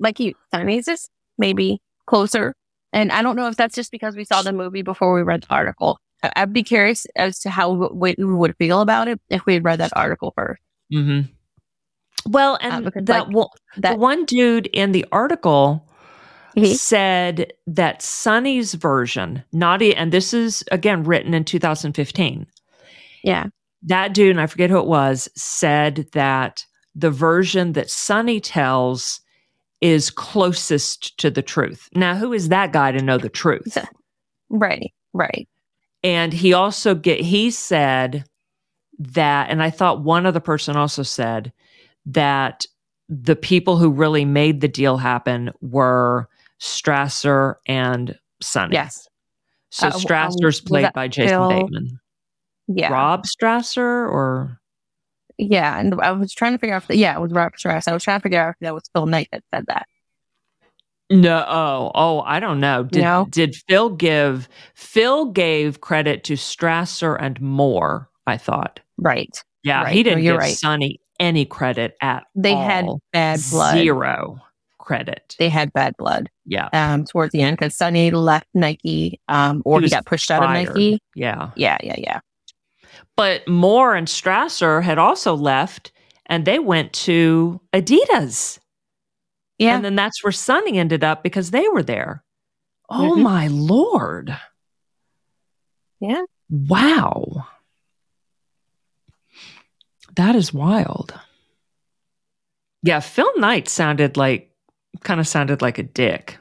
like 0.00 0.18
you, 0.20 0.34
Sonny's 0.52 0.88
is 0.88 1.08
maybe 1.38 1.80
closer. 2.06 2.54
And 2.92 3.12
I 3.12 3.22
don't 3.22 3.36
know 3.36 3.48
if 3.48 3.56
that's 3.56 3.74
just 3.74 3.90
because 3.90 4.16
we 4.16 4.24
saw 4.24 4.42
the 4.42 4.52
movie 4.52 4.82
before 4.82 5.14
we 5.14 5.22
read 5.22 5.42
the 5.42 5.54
article. 5.54 5.98
I'd 6.22 6.52
be 6.52 6.62
curious 6.62 7.06
as 7.16 7.38
to 7.40 7.50
how 7.50 7.90
we 7.92 8.14
would 8.18 8.56
feel 8.56 8.80
about 8.80 9.08
it 9.08 9.20
if 9.28 9.44
we 9.46 9.54
had 9.54 9.64
read 9.64 9.80
that 9.80 9.96
article 9.96 10.34
1st 10.38 10.56
mm-hmm. 10.92 11.20
Well, 12.28 12.58
and 12.60 12.88
uh, 12.88 12.90
that, 13.02 13.30
like, 13.30 13.48
that 13.76 13.92
the 13.92 13.98
one 13.98 14.24
dude 14.24 14.66
in 14.72 14.90
the 14.90 15.06
article 15.12 15.86
mm-hmm. 16.56 16.72
said 16.72 17.52
that 17.68 18.02
Sonny's 18.02 18.74
version, 18.74 19.44
not 19.52 19.80
and 19.80 20.10
this 20.10 20.34
is 20.34 20.64
again 20.72 21.04
written 21.04 21.34
in 21.34 21.44
2015. 21.44 22.46
Yeah 23.22 23.46
that 23.86 24.14
dude, 24.14 24.30
and 24.30 24.40
I 24.40 24.46
forget 24.46 24.68
who 24.68 24.78
it 24.78 24.86
was, 24.86 25.28
said 25.34 26.08
that 26.12 26.64
the 26.94 27.10
version 27.10 27.72
that 27.72 27.90
Sonny 27.90 28.40
tells 28.40 29.20
is 29.80 30.10
closest 30.10 31.16
to 31.18 31.30
the 31.30 31.42
truth. 31.42 31.88
Now, 31.94 32.16
who 32.16 32.32
is 32.32 32.48
that 32.48 32.72
guy 32.72 32.92
to 32.92 33.02
know 33.02 33.18
the 33.18 33.28
truth? 33.28 33.78
Right, 34.48 34.94
right. 35.12 35.48
And 36.02 36.32
he 36.32 36.52
also 36.52 36.94
get 36.94 37.20
he 37.20 37.50
said 37.50 38.24
that, 38.98 39.50
and 39.50 39.62
I 39.62 39.70
thought 39.70 40.02
one 40.02 40.26
other 40.26 40.40
person 40.40 40.76
also 40.76 41.02
said 41.02 41.52
that 42.06 42.66
the 43.08 43.36
people 43.36 43.76
who 43.76 43.90
really 43.90 44.24
made 44.24 44.60
the 44.60 44.68
deal 44.68 44.96
happen 44.96 45.50
were 45.60 46.28
Strasser 46.60 47.54
and 47.66 48.18
Sonny. 48.40 48.74
Yes. 48.74 49.08
So 49.70 49.88
uh, 49.88 49.92
Strasser's 49.92 50.60
um, 50.60 50.66
played 50.66 50.92
by 50.92 51.08
Jason 51.08 51.38
Bill? 51.38 51.48
Bateman 51.48 52.00
yeah. 52.68 52.92
Rob 52.92 53.24
Strasser 53.24 53.78
or 53.78 54.60
yeah, 55.38 55.78
and 55.78 55.94
I 56.00 56.12
was 56.12 56.32
trying 56.32 56.52
to 56.52 56.58
figure 56.58 56.74
out. 56.74 56.82
If 56.82 56.88
the, 56.88 56.96
yeah, 56.96 57.14
it 57.14 57.20
was 57.20 57.32
Rob 57.32 57.52
Strasser. 57.52 57.88
I 57.88 57.92
was 57.92 58.02
trying 58.02 58.20
to 58.20 58.22
figure 58.22 58.40
out 58.40 58.50
if 58.50 58.56
that 58.60 58.74
was 58.74 58.84
Phil 58.94 59.06
Knight 59.06 59.28
that 59.32 59.42
said 59.54 59.66
that. 59.66 59.86
No, 61.10 61.44
oh, 61.48 61.92
oh, 61.94 62.20
I 62.22 62.40
don't 62.40 62.58
know. 62.60 62.82
Did 62.84 63.02
No? 63.02 63.26
did 63.30 63.54
Phil 63.68 63.90
give 63.90 64.48
Phil 64.74 65.26
gave 65.26 65.80
credit 65.80 66.24
to 66.24 66.34
Strasser 66.34 67.16
and 67.20 67.40
Moore, 67.40 68.08
I 68.26 68.36
thought. 68.36 68.80
Right. 68.98 69.42
Yeah, 69.62 69.84
Right. 69.84 69.92
he 69.94 70.02
didn't 70.02 70.24
you're 70.24 70.34
give 70.34 70.40
right. 70.40 70.56
Sonny 70.56 71.00
any 71.20 71.44
credit 71.44 71.96
at 72.00 72.24
They 72.34 72.52
all. 72.54 72.62
had 72.64 72.86
bad 73.12 73.40
blood. 73.50 73.74
Zero 73.76 74.40
credit. 74.78 75.34
They 75.38 75.48
had 75.48 75.72
bad 75.72 75.96
blood 75.96 76.28
Yeah. 76.44 76.68
um, 76.72 77.04
towards 77.04 77.32
the 77.32 77.42
end 77.42 77.56
because 77.56 77.76
Sonny 77.76 78.10
left 78.10 78.46
Nike 78.54 79.20
um, 79.28 79.62
or 79.64 79.80
He 79.80 79.86
he, 79.86 79.90
got 79.90 80.06
pushed 80.06 80.30
out 80.30 80.42
of. 80.42 80.50
Nike. 80.50 81.00
Yeah. 81.14 81.50
Yeah, 81.56 81.78
yeah, 81.82 81.96
yeah. 81.98 82.20
But 83.16 83.46
Moore 83.48 83.94
and 83.94 84.06
Strasser 84.08 84.82
had 84.82 84.98
also 84.98 85.34
left 85.34 85.92
and 86.26 86.44
they 86.44 86.58
went 86.58 86.92
to 86.92 87.60
Adidas. 87.72 88.58
Yeah. 89.58 89.76
And 89.76 89.84
then 89.84 89.94
that's 89.96 90.22
where 90.22 90.32
Sonny 90.32 90.78
ended 90.78 91.02
up 91.04 91.22
because 91.22 91.50
they 91.50 91.66
were 91.68 91.82
there. 91.82 92.22
Oh 92.90 93.14
Mhm. 93.16 93.22
my 93.22 93.46
lord. 93.48 94.36
Yeah. 96.00 96.22
Wow. 96.50 97.46
That 100.16 100.34
is 100.36 100.52
wild. 100.52 101.18
Yeah, 102.82 103.00
Phil 103.00 103.30
Knight 103.38 103.68
sounded 103.68 104.16
like 104.16 104.50
kind 105.02 105.20
of 105.20 105.26
sounded 105.26 105.60
like 105.62 105.78
a 105.78 105.82
dick 105.82 106.38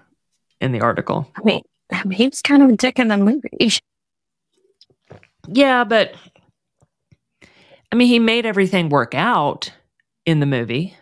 in 0.61 0.71
the 0.71 0.81
article. 0.81 1.29
I 1.35 1.41
mean, 1.43 1.61
I 1.91 2.03
mean, 2.03 2.17
he 2.17 2.27
was 2.27 2.41
kind 2.41 2.61
of 2.63 2.69
a 2.69 2.75
dick 2.77 2.99
in 2.99 3.07
the 3.07 3.17
movie. 3.17 3.49
Yeah, 5.47 5.83
but 5.83 6.13
I 7.91 7.95
mean, 7.95 8.07
he 8.07 8.19
made 8.19 8.45
everything 8.45 8.89
work 8.89 9.13
out 9.15 9.71
in 10.25 10.39
the 10.39 10.45
movie. 10.45 10.95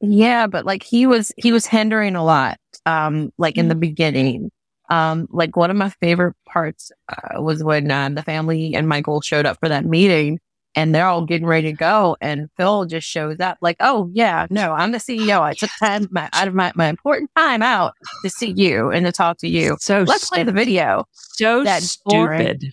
Yeah, 0.00 0.46
but 0.46 0.64
like 0.64 0.82
he 0.82 1.06
was 1.06 1.32
he 1.36 1.52
was 1.52 1.66
hindering 1.66 2.16
a 2.16 2.24
lot. 2.24 2.58
Um, 2.86 3.32
like 3.38 3.56
in 3.58 3.68
the 3.68 3.74
beginning. 3.74 4.50
Um, 4.88 5.28
like 5.30 5.54
one 5.56 5.70
of 5.70 5.76
my 5.76 5.90
favorite 5.90 6.34
parts 6.48 6.90
uh, 7.08 7.40
was 7.40 7.62
when 7.62 7.88
uh, 7.92 8.08
the 8.08 8.24
family 8.24 8.74
and 8.74 8.88
Michael 8.88 9.20
showed 9.20 9.46
up 9.46 9.56
for 9.60 9.68
that 9.68 9.84
meeting 9.84 10.40
and 10.74 10.92
they're 10.92 11.06
all 11.06 11.24
getting 11.24 11.46
ready 11.46 11.70
to 11.70 11.76
go 11.76 12.16
and 12.20 12.48
Phil 12.56 12.86
just 12.86 13.06
shows 13.06 13.38
up 13.38 13.56
like, 13.60 13.76
oh 13.78 14.10
yeah, 14.12 14.48
no, 14.50 14.72
I'm 14.72 14.90
the 14.90 14.98
CEO. 14.98 15.42
I 15.42 15.54
took 15.54 15.70
time 15.78 16.08
my, 16.10 16.28
out 16.32 16.48
of 16.48 16.54
my, 16.54 16.72
my 16.74 16.88
important 16.88 17.30
time 17.36 17.62
out 17.62 17.94
to 18.24 18.30
see 18.30 18.52
you 18.56 18.90
and 18.90 19.06
to 19.06 19.12
talk 19.12 19.36
to 19.38 19.48
you. 19.48 19.76
So 19.78 20.02
Let's 20.02 20.28
play 20.28 20.42
the 20.42 20.50
video. 20.50 21.04
so 21.12 21.62
That's 21.62 21.90
stupid. 21.92 22.64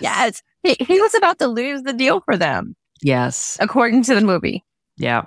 Yes. 0.00 0.42
He, 0.62 0.76
he 0.78 1.00
was 1.00 1.14
about 1.16 1.40
to 1.40 1.48
lose 1.48 1.82
the 1.82 1.92
deal 1.92 2.20
for 2.20 2.36
them, 2.36 2.76
Yes. 3.02 3.56
according 3.60 4.04
to 4.04 4.14
the 4.14 4.20
movie. 4.20 4.64
Yeah. 4.98 5.24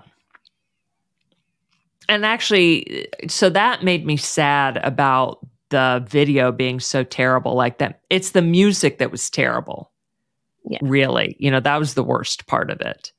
And 2.09 2.25
actually, 2.25 3.07
so 3.27 3.49
that 3.49 3.83
made 3.83 4.05
me 4.05 4.17
sad 4.17 4.77
about 4.83 5.45
the 5.69 6.05
video 6.07 6.51
being 6.51 6.79
so 6.79 7.03
terrible 7.03 7.55
like 7.55 7.79
that. 7.79 8.01
It's 8.09 8.31
the 8.31 8.41
music 8.41 8.99
that 8.99 9.11
was 9.11 9.29
terrible. 9.29 9.91
Yeah. 10.65 10.79
Really. 10.81 11.35
You 11.39 11.51
know, 11.51 11.59
that 11.59 11.79
was 11.79 11.93
the 11.93 12.03
worst 12.03 12.47
part 12.47 12.69
of 12.69 12.79
it 12.81 13.11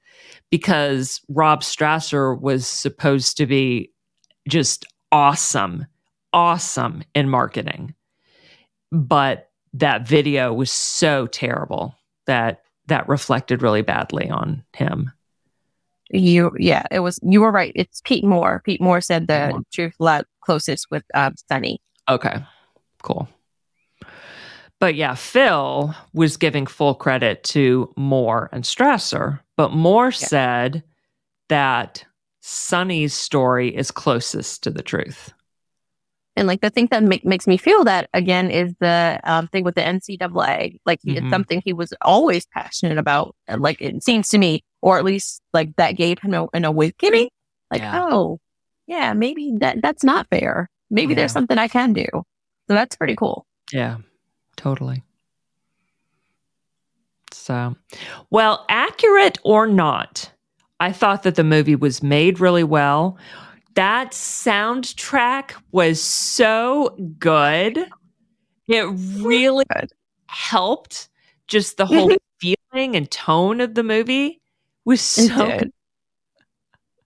because 0.51 1.21
Rob 1.29 1.63
Strasser 1.63 2.41
was 2.41 2.67
supposed 2.67 3.37
to 3.39 3.47
be 3.47 3.91
just 4.49 4.87
awesome, 5.13 5.87
awesome 6.33 7.03
in 7.15 7.29
marketing. 7.29 7.95
But 8.93 9.51
that 9.73 10.07
video 10.07 10.53
was 10.53 10.71
so 10.71 11.27
terrible 11.27 11.97
that 12.27 12.63
that 12.87 13.09
reflected 13.09 13.63
really 13.63 13.83
badly 13.83 14.31
on 14.31 14.63
him. 14.73 15.11
You, 16.11 16.53
yeah, 16.59 16.85
it 16.91 17.01
was, 17.01 17.19
you 17.23 17.41
were 17.41 17.51
right. 17.51 17.73
It's 17.75 18.01
Pete 18.05 18.25
Moore. 18.25 18.63
Pete 18.65 18.81
Moore 18.81 19.01
said 19.01 19.27
the 19.27 19.49
Moore. 19.51 19.63
truth 19.73 19.95
lot 19.99 20.27
closest 20.43 20.91
with 20.91 21.05
um, 21.15 21.35
Sonny. 21.49 21.81
Okay, 22.09 22.45
cool. 23.03 23.29
But 24.81 24.97
yeah, 24.97 25.15
Phil 25.15 25.95
was 26.13 26.37
giving 26.37 26.67
full 26.67 26.95
credit 26.95 27.43
to 27.45 27.93
Moore 27.97 28.51
and 28.53 28.65
Strasser, 28.65 29.41
but 29.57 29.73
Moore 29.73 30.13
said 30.13 30.83
that 31.49 32.05
Sonny's 32.43 33.15
story 33.15 33.75
is 33.75 33.91
closest 33.91 34.63
to 34.65 34.71
the 34.71 34.83
truth. 34.83 35.33
And 36.37 36.49
like 36.49 36.61
the 36.63 36.71
thing 36.71 36.89
that 36.91 37.03
make, 37.05 37.25
makes 37.25 37.47
me 37.47 37.57
feel 37.57 37.85
that 37.85 38.09
again 38.13 38.51
is 38.51 38.75
the 38.81 39.21
um, 39.25 39.47
thing 39.49 39.63
with 39.65 39.77
the 39.77 39.83
NCAA. 39.83 40.79
Like 40.85 41.01
Mhm. 41.03 41.17
it's 41.19 41.31
something 41.31 41.63
he 41.65 41.73
was 41.73 41.93
always 42.03 42.47
passionate 42.47 42.99
about. 42.99 43.37
uh, 43.49 43.57
Like 43.59 43.81
it 43.81 44.03
seems 44.03 44.29
to 44.31 44.39
me, 44.39 44.65
or 44.83 44.99
at 44.99 45.05
least 45.05 45.41
like 45.53 45.77
that 45.77 45.93
gave 45.93 46.19
him 46.19 46.35
a, 46.35 46.47
an 46.53 46.65
awakening. 46.65 47.29
Like, 47.71 47.83
Yeah. 47.83 48.01
oh, 48.05 48.41
yeah, 48.87 49.13
maybe 49.13 49.53
that 49.61 49.81
that's 49.81 50.03
not 50.05 50.27
fair. 50.29 50.69
Maybe 50.91 51.15
there's 51.15 51.33
something 51.33 51.57
I 51.59 51.69
can 51.69 51.93
do. 51.93 52.07
So 52.13 52.75
that's 52.75 52.97
pretty 52.97 53.15
cool. 53.17 53.47
Yeah, 53.73 53.99
totally. 54.57 55.03
So, 57.33 57.75
well, 58.31 58.65
accurate 58.69 59.39
or 59.45 59.67
not, 59.67 60.31
I 60.81 60.93
thought 60.93 61.23
that 61.25 61.35
the 61.35 61.45
movie 61.45 61.77
was 61.77 62.03
made 62.03 62.41
really 62.41 62.65
well. 62.65 63.17
That 63.75 64.13
soundtrack 64.13 65.53
was 65.73 66.01
so 66.01 66.97
good. 67.19 67.79
It 68.69 68.85
really 69.21 69.65
Good. 69.75 69.91
helped 70.27 71.09
just 71.49 71.77
the 71.77 71.87
whole 71.87 72.11
feeling 72.41 72.97
and 72.97 73.11
tone 73.11 73.61
of 73.61 73.75
the 73.75 73.83
movie 73.83 74.41
was 74.85 75.01
It 75.19 75.29
so 75.29 75.47
did. 75.47 75.73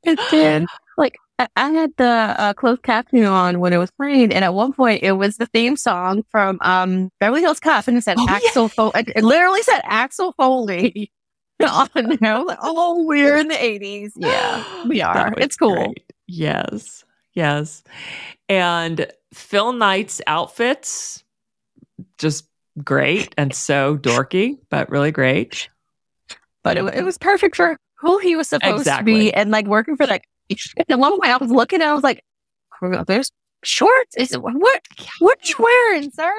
It 0.05 0.19
did. 0.31 0.67
Like 0.97 1.17
I, 1.39 1.49
I 1.57 1.71
had 1.71 1.93
the 1.97 2.05
uh, 2.39 2.53
closed 2.55 2.83
captioning 2.83 3.31
on 3.31 3.61
when 3.61 3.73
it 3.73 3.79
was 3.79 3.91
playing, 3.93 4.33
and 4.33 4.45
at 4.45 4.55
one 4.55 4.73
point 4.73 5.03
it 5.03 5.13
was 5.13 5.37
the 5.37 5.47
theme 5.47 5.77
song 5.77 6.25
from 6.31 6.59
um, 6.63 7.11
Beverly 7.21 7.41
Hills 7.43 7.61
Cop, 7.61 7.87
and 7.89 7.97
it 7.97 8.03
said 8.03 8.17
Oh, 8.19 8.25
yeah. 8.27 8.35
Axel 8.35 8.69
Foley. 8.69 8.93
It 9.15 9.23
literally 9.25 9.63
said 9.63 9.81
Axel 9.85 10.33
Foley 10.33 11.11
on 11.67 11.89
there. 12.21 12.45
Like, 12.45 12.59
oh, 12.63 13.05
we're 13.05 13.37
in 13.37 13.49
the 13.49 13.63
eighties. 13.65 14.13
Yeah, 14.17 14.65
we 14.89 15.01
are. 15.03 15.33
It's 15.39 15.57
cool. 15.57 15.75
great. 15.75 16.08
Yes. 16.29 17.05
Yes. 17.35 17.83
And 18.49 19.11
Phil 19.33 19.73
Knight's 19.73 20.21
outfits 20.27 21.25
just 22.19 22.47
great 22.85 23.35
and 23.37 23.55
so 23.55 23.97
dorky, 23.97 24.59
but 24.71 24.89
really 24.91 25.11
great. 25.11 25.69
But 26.63 26.77
it, 26.77 26.85
it 26.95 27.05
was 27.05 27.19
perfect 27.19 27.57
for 27.57 27.77
who 27.99 28.19
he 28.19 28.37
was 28.37 28.49
supposed 28.49 28.87
to 28.87 29.03
be, 29.03 29.33
and 29.33 29.51
like 29.51 29.67
working 29.67 29.97
for 29.97 30.07
like. 30.07 30.25
At 30.89 30.89
one 30.99 31.19
point, 31.19 31.33
I 31.33 31.37
was 31.37 31.51
looking, 31.51 31.81
and 31.81 31.91
I 31.91 31.95
was 31.95 32.03
like, 32.03 32.23
"Oh, 32.83 33.05
"There's 33.05 33.31
shorts. 33.65 34.17
Is 34.17 34.33
it 34.33 34.43
what? 34.43 34.55
What 35.19 35.39
are 35.39 35.49
you 35.49 35.55
wearing, 35.59 36.11
sir?" 36.11 36.33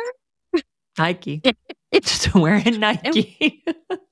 Nike. 0.97 1.41
It's 1.43 1.58
Just 2.23 2.36
wearing 2.36 2.80
Nike. 2.80 3.63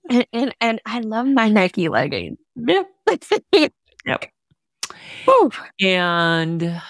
and, 0.09 0.25
and 0.33 0.55
and 0.59 0.81
I 0.85 0.99
love 0.99 1.27
my 1.27 1.49
Nike 1.49 1.89
leggings. 1.89 2.37
yep. 2.55 2.87
yep. 4.05 4.25
Whew. 5.25 5.51
And 5.81 6.81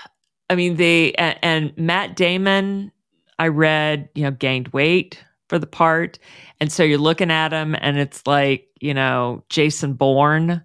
I 0.50 0.56
mean, 0.56 0.76
they, 0.78 1.14
and, 1.14 1.38
and 1.42 1.78
Matt 1.78 2.16
Damon, 2.16 2.92
I 3.40 3.48
read, 3.50 4.10
you 4.16 4.24
know, 4.24 4.32
gained 4.32 4.70
weight 4.70 5.24
for 5.50 5.60
the 5.60 5.68
part. 5.68 6.20
And 6.60 6.72
so 6.72 6.84
you're 6.84 6.98
looking 6.98 7.32
at 7.32 7.52
him 7.54 7.76
and 7.80 7.98
it's 7.98 8.26
like, 8.26 8.68
you 8.80 8.94
know, 8.94 9.44
Jason 9.50 9.94
Bourne 9.94 10.64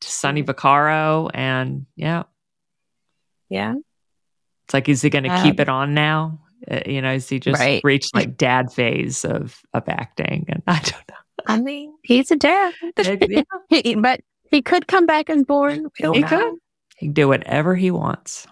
to 0.00 0.08
Sonny 0.10 0.42
Vaccaro. 0.42 1.30
And 1.34 1.86
yeah, 1.96 2.24
Yeah. 3.48 3.74
It's 4.64 4.74
like, 4.74 4.88
is 4.88 5.00
he 5.02 5.10
going 5.10 5.24
to 5.24 5.30
Um, 5.30 5.42
keep 5.42 5.60
it 5.60 5.68
on 5.68 5.94
now? 5.94 6.40
Uh, 6.68 6.80
you 6.86 7.00
know, 7.02 7.12
is 7.12 7.28
he 7.28 7.38
just 7.38 7.60
Right. 7.60 7.80
reached 7.84 8.14
like 8.14 8.36
dad 8.36 8.72
phase 8.72 9.24
of 9.24 9.60
of 9.72 9.88
acting? 9.88 10.46
And 10.48 10.62
I 10.66 10.80
don't 10.80 11.08
know. 11.08 11.14
I 11.46 11.60
mean, 11.60 11.94
he's 12.02 12.30
a 12.30 12.36
dad. 12.36 12.74
But 12.96 14.20
he 14.50 14.62
could 14.62 14.86
come 14.88 15.06
back 15.06 15.28
and 15.28 15.46
Bourne. 15.46 15.84
We 15.84 15.90
don't 16.02 16.14
He 16.14 16.20
know. 16.22 16.28
could. 16.28 16.54
He 16.96 17.06
can 17.06 17.12
do 17.12 17.28
whatever 17.28 17.74
he 17.74 17.90
wants. 17.90 18.46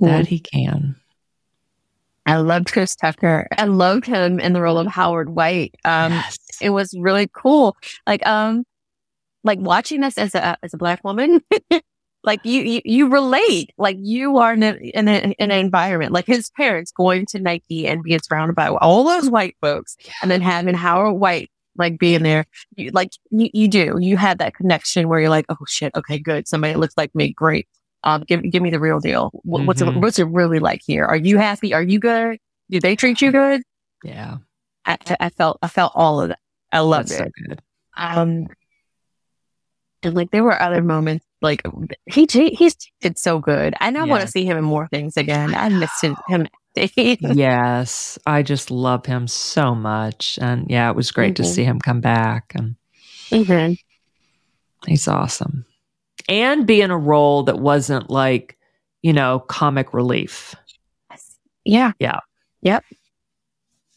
That 0.00 0.26
he 0.26 0.40
can. 0.40 0.96
I 2.26 2.36
loved 2.36 2.72
Chris 2.72 2.96
Tucker. 2.96 3.46
I 3.56 3.64
loved 3.64 4.06
him 4.06 4.40
in 4.40 4.52
the 4.52 4.60
role 4.60 4.78
of 4.78 4.86
Howard 4.86 5.28
White. 5.30 5.74
Um, 5.84 6.12
Yes. 6.12 6.38
it 6.60 6.70
was 6.70 6.94
really 6.98 7.28
cool. 7.32 7.76
Like, 8.06 8.24
um, 8.26 8.64
like 9.44 9.58
watching 9.58 10.00
this 10.00 10.18
as 10.18 10.34
a 10.34 10.56
as 10.62 10.72
a 10.72 10.76
black 10.76 11.02
woman, 11.04 11.40
like 12.24 12.44
you 12.44 12.62
you, 12.62 12.80
you 12.84 13.08
relate. 13.08 13.70
Like 13.76 13.96
you 14.00 14.38
are 14.38 14.52
in, 14.54 14.62
a, 14.62 14.72
in, 14.74 15.08
a, 15.08 15.18
in 15.18 15.34
an 15.38 15.50
environment 15.50 16.12
like 16.12 16.26
his 16.26 16.50
parents 16.50 16.92
going 16.92 17.26
to 17.26 17.40
Nike 17.40 17.88
and 17.88 18.04
being 18.04 18.20
surrounded 18.22 18.54
by 18.54 18.68
all 18.68 19.02
those 19.04 19.28
white 19.28 19.56
folks, 19.60 19.96
and 20.22 20.30
then 20.30 20.40
having 20.40 20.74
Howard 20.74 21.14
White 21.14 21.50
like 21.76 21.98
being 21.98 22.22
there. 22.22 22.44
You, 22.76 22.90
like 22.92 23.10
you, 23.30 23.48
you 23.52 23.68
do. 23.68 23.96
You 24.00 24.16
had 24.16 24.38
that 24.38 24.54
connection 24.54 25.08
where 25.08 25.20
you're 25.20 25.30
like, 25.30 25.46
oh 25.48 25.56
shit, 25.66 25.92
okay, 25.94 26.18
good. 26.18 26.46
Somebody 26.48 26.74
looks 26.74 26.94
like 26.96 27.14
me, 27.14 27.32
great. 27.32 27.66
Um, 28.04 28.22
give 28.26 28.42
give 28.50 28.62
me 28.62 28.70
the 28.70 28.80
real 28.80 28.98
deal. 29.00 29.30
What, 29.44 29.64
What's 29.66 29.80
it, 29.80 29.86
Mhm. 29.88 30.00
what's 30.02 30.18
it 30.18 30.24
really 30.26 30.58
like 30.58 30.80
here? 30.84 31.04
Are 31.04 31.16
you 31.16 31.38
happy? 31.38 31.72
Are 31.72 31.82
you 31.82 31.98
good? 32.00 32.38
Do 32.70 32.80
they 32.80 32.96
treat 32.96 33.20
you 33.22 33.30
good? 33.32 33.62
yeah. 34.04 34.38
I, 34.84 34.98
I- 35.06 35.16
I 35.20 35.28
felt 35.30 35.58
I 35.62 35.68
felt 35.68 35.92
all 35.94 36.20
of 36.20 36.28
that. 36.30 36.38
I 36.72 36.80
loved 36.80 37.10
That's 37.10 37.20
it. 37.20 37.32
so. 37.50 37.56
Um, 37.96 38.46
and 40.02 40.14
like 40.14 40.30
there 40.32 40.42
were 40.42 40.60
other 40.60 40.82
moments 40.82 41.24
like 41.40 41.62
he 42.06 42.26
he's 42.32 42.76
did 43.00 43.18
so 43.18 43.38
good. 43.38 43.74
And 43.78 43.96
I 43.96 44.00
now 44.00 44.06
want 44.06 44.22
to 44.22 44.28
see 44.28 44.44
him 44.44 44.56
in 44.56 44.64
more 44.64 44.88
things 44.88 45.16
again. 45.16 45.54
I 45.54 45.68
missed 45.68 46.02
him. 46.02 46.16
yes, 46.76 48.18
I 48.26 48.42
just 48.42 48.70
love 48.70 49.06
him 49.06 49.26
so 49.26 49.74
much, 49.74 50.38
and 50.40 50.66
yeah, 50.70 50.90
it 50.90 50.96
was 50.96 51.10
great 51.10 51.34
mm-hmm. 51.34 51.42
to 51.42 51.48
see 51.48 51.64
him 51.64 51.78
come 51.78 52.00
back, 52.00 52.52
and 52.54 52.76
mm-hmm. 53.30 53.74
he's 54.86 55.06
awesome, 55.08 55.66
and 56.28 56.66
be 56.66 56.80
in 56.80 56.90
a 56.90 56.98
role 56.98 57.42
that 57.44 57.58
wasn't 57.58 58.10
like 58.10 58.56
you 59.02 59.12
know 59.12 59.40
comic 59.40 59.92
relief. 59.92 60.54
Yeah, 61.64 61.92
yeah, 61.98 62.20
yep 62.62 62.84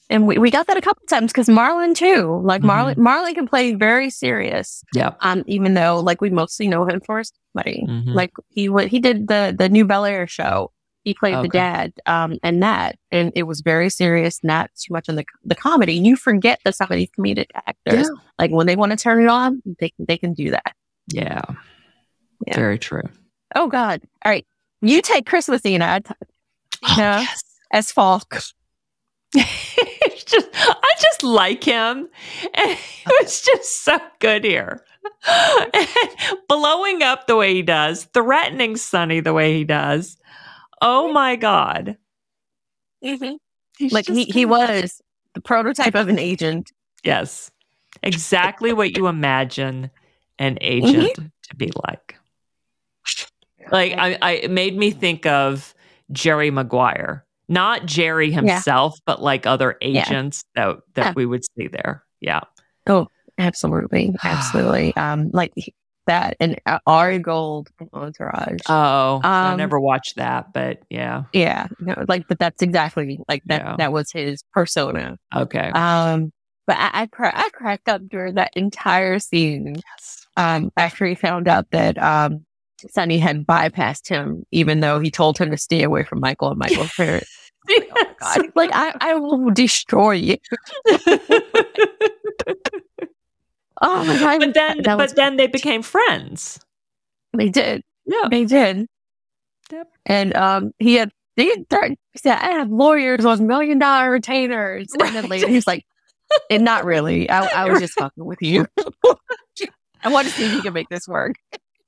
and 0.10 0.28
we, 0.28 0.38
we 0.38 0.52
got 0.52 0.68
that 0.68 0.78
a 0.78 0.82
couple 0.82 1.04
times 1.08 1.32
because 1.32 1.48
Marlon 1.48 1.96
too. 1.96 2.42
Like 2.44 2.62
mm-hmm. 2.62 2.70
Marlon, 2.70 2.96
Marlon 2.96 3.34
can 3.34 3.48
play 3.48 3.74
very 3.74 4.10
serious. 4.10 4.84
Yeah. 4.94 5.14
Um, 5.22 5.44
even 5.48 5.74
though 5.74 6.00
like 6.00 6.22
we 6.22 6.30
mostly 6.30 6.68
know 6.68 6.86
him 6.86 7.02
for 7.02 7.20
his 7.20 7.32
comedy. 7.54 7.86
Mm-hmm. 7.88 8.12
Like 8.12 8.32
he 8.50 8.70
he 8.88 9.00
did 9.00 9.28
the 9.28 9.56
the 9.58 9.70
new 9.70 9.86
Bel 9.86 10.06
Air 10.06 10.28
show. 10.28 10.72
He 11.06 11.14
played 11.14 11.36
okay. 11.36 11.44
the 11.44 11.50
dad, 11.50 11.94
um, 12.06 12.38
and 12.44 12.62
that, 12.62 12.98
and 13.12 13.32
it 13.36 13.44
was 13.44 13.62
very 13.62 13.90
serious, 13.90 14.44
not 14.44 14.70
too 14.76 14.92
much 14.92 15.08
on 15.08 15.16
the 15.16 15.24
the 15.46 15.56
comedy. 15.56 15.94
You 15.94 16.18
forget 16.18 16.60
that 16.66 16.76
some 16.76 16.92
of 16.92 16.98
these 16.98 17.10
comedic 17.18 17.48
actors, 17.56 18.10
yeah. 18.10 18.22
like 18.38 18.52
when 18.52 18.68
they 18.68 18.76
want 18.76 18.92
to 18.92 18.98
turn 18.98 19.24
it 19.24 19.30
on, 19.30 19.62
they 19.80 19.94
they 20.00 20.18
can 20.18 20.34
do 20.34 20.52
that. 20.52 20.76
Yeah. 21.08 21.42
yeah. 22.46 22.56
Very 22.56 22.78
true. 22.78 23.04
Oh 23.56 23.68
God! 23.68 24.02
All 24.26 24.32
right, 24.32 24.46
you 24.82 25.02
take 25.02 25.26
Chris 25.26 25.48
Messina, 25.48 26.02
oh, 26.08 26.96
yes. 26.98 27.44
as 27.72 27.92
Falk. 27.92 28.42
just 30.26 30.48
I 30.54 30.92
just 31.00 31.24
like 31.24 31.64
him. 31.64 32.10
And 32.54 32.72
it 33.06 33.24
was 33.24 33.42
just 33.42 33.84
so 33.84 34.00
good 34.20 34.44
here. 34.44 34.84
blowing 36.50 37.04
up 37.04 37.28
the 37.28 37.36
way 37.36 37.54
he 37.54 37.62
does, 37.62 38.06
threatening 38.06 38.76
Sonny 38.76 39.20
the 39.20 39.34
way 39.34 39.54
he 39.54 39.64
does. 39.64 40.18
Oh 40.86 41.12
my 41.12 41.36
God. 41.36 41.98
Mm-hmm. 43.04 43.88
Like 43.92 44.08
he, 44.08 44.26
he 44.26 44.46
was 44.46 45.02
the 45.34 45.42
prototype 45.42 45.96
of 45.96 46.08
an 46.08 46.20
agent. 46.20 46.72
Yes. 47.04 47.52
Exactly 48.04 48.72
what 48.72 48.96
you 48.96 49.08
imagine 49.08 49.90
an 50.38 50.58
agent 50.62 51.14
mm-hmm. 51.14 51.26
to 51.50 51.56
be 51.56 51.72
like. 51.88 52.16
Like 53.72 53.94
I, 53.94 54.18
I 54.22 54.32
it 54.34 54.52
made 54.52 54.78
me 54.78 54.92
think 54.92 55.26
of 55.26 55.74
Jerry 56.12 56.52
Maguire 56.52 57.26
not 57.48 57.86
Jerry 57.86 58.32
himself, 58.32 58.96
yeah. 58.96 59.02
but 59.06 59.22
like 59.22 59.46
other 59.46 59.78
agents 59.82 60.44
yeah. 60.56 60.66
that 60.66 60.78
that 60.96 61.06
yeah. 61.06 61.14
we 61.16 61.26
would 61.26 61.44
see 61.58 61.68
there. 61.68 62.04
Yeah. 62.20 62.42
Oh, 62.88 63.08
absolutely, 63.38 64.16
absolutely. 64.24 64.96
um, 64.96 65.30
like 65.32 65.54
that 66.06 66.38
and 66.40 66.60
uh, 66.66 66.80
Ari 66.86 67.20
Gold 67.20 67.70
Entourage. 67.94 68.62
Oh, 68.68 69.16
um, 69.16 69.22
I 69.24 69.56
never 69.56 69.80
watched 69.80 70.16
that, 70.18 70.54
but 70.54 70.80
yeah, 70.90 71.24
yeah, 71.34 71.68
no, 71.80 72.06
like, 72.08 72.28
but 72.28 72.40
that's 72.40 72.62
exactly 72.62 73.20
like 73.28 73.44
that. 73.46 73.78
That 73.78 73.92
was 73.92 74.12
his 74.12 74.44
persona. 74.54 75.18
Okay. 75.36 75.72
Um, 75.74 76.32
but 76.68 76.78
I 76.78 76.90
I, 76.94 77.06
cra- 77.08 77.38
I 77.38 77.50
cracked 77.50 77.90
up 77.90 78.02
during 78.08 78.36
that 78.36 78.52
entire 78.56 79.20
scene. 79.20 79.76
Yes. 79.76 80.26
Um, 80.38 80.72
after 80.78 81.06
he 81.06 81.16
found 81.16 81.48
out 81.48 81.70
that 81.72 81.98
um 82.02 82.46
Sonny 82.90 83.20
had 83.20 83.46
bypassed 83.46 84.08
him, 84.08 84.46
even 84.52 84.80
though 84.80 85.00
he 85.00 85.12
told 85.12 85.38
him 85.38 85.52
to 85.52 85.58
stay 85.58 85.84
away 85.84 86.04
from 86.04 86.20
Michael 86.20 86.50
and 86.50 86.60
Michael's 86.60 86.92
parents. 86.98 87.30
yes. 87.68 87.88
oh 87.98 88.06
God. 88.20 88.52
Like, 88.56 88.72
I, 88.74 88.94
I 89.02 89.16
will 89.16 89.52
destroy 89.52 90.12
you. 90.12 90.38
oh 93.82 94.04
my 94.06 94.20
God. 94.20 94.40
But 94.40 94.54
then, 94.54 94.82
but 94.84 95.16
then 95.16 95.38
they 95.38 95.48
became 95.48 95.82
friends. 95.82 96.60
They 97.34 97.50
did. 97.50 97.84
Yeah. 98.06 98.28
They 98.30 98.46
did. 98.46 98.88
Yep. 99.72 99.88
And 100.06 100.36
um, 100.36 100.72
he 100.80 100.96
had, 100.96 101.12
they 101.38 101.46
he 101.46 101.66
said, 102.18 102.38
I 102.38 102.52
have 102.52 102.70
lawyers 102.70 103.26
on 103.26 103.46
million 103.48 103.80
dollar 103.80 104.12
retainers. 104.12 104.88
Right. 104.98 105.08
And 105.08 105.16
then 105.16 105.30
later 105.30 105.48
he's 105.48 105.68
like, 105.68 105.86
and 106.50 106.64
not 106.64 106.86
really. 106.86 107.30
I, 107.30 107.46
I 107.64 107.70
was 107.70 107.80
just 107.80 107.94
fucking 108.00 108.24
with 108.24 108.42
you. 108.42 108.66
I 110.04 110.10
want 110.10 110.28
to 110.28 110.34
see 110.34 110.46
if 110.46 110.54
you 110.54 110.62
can 110.62 110.74
make 110.74 110.90
this 110.90 111.08
work. 111.08 111.36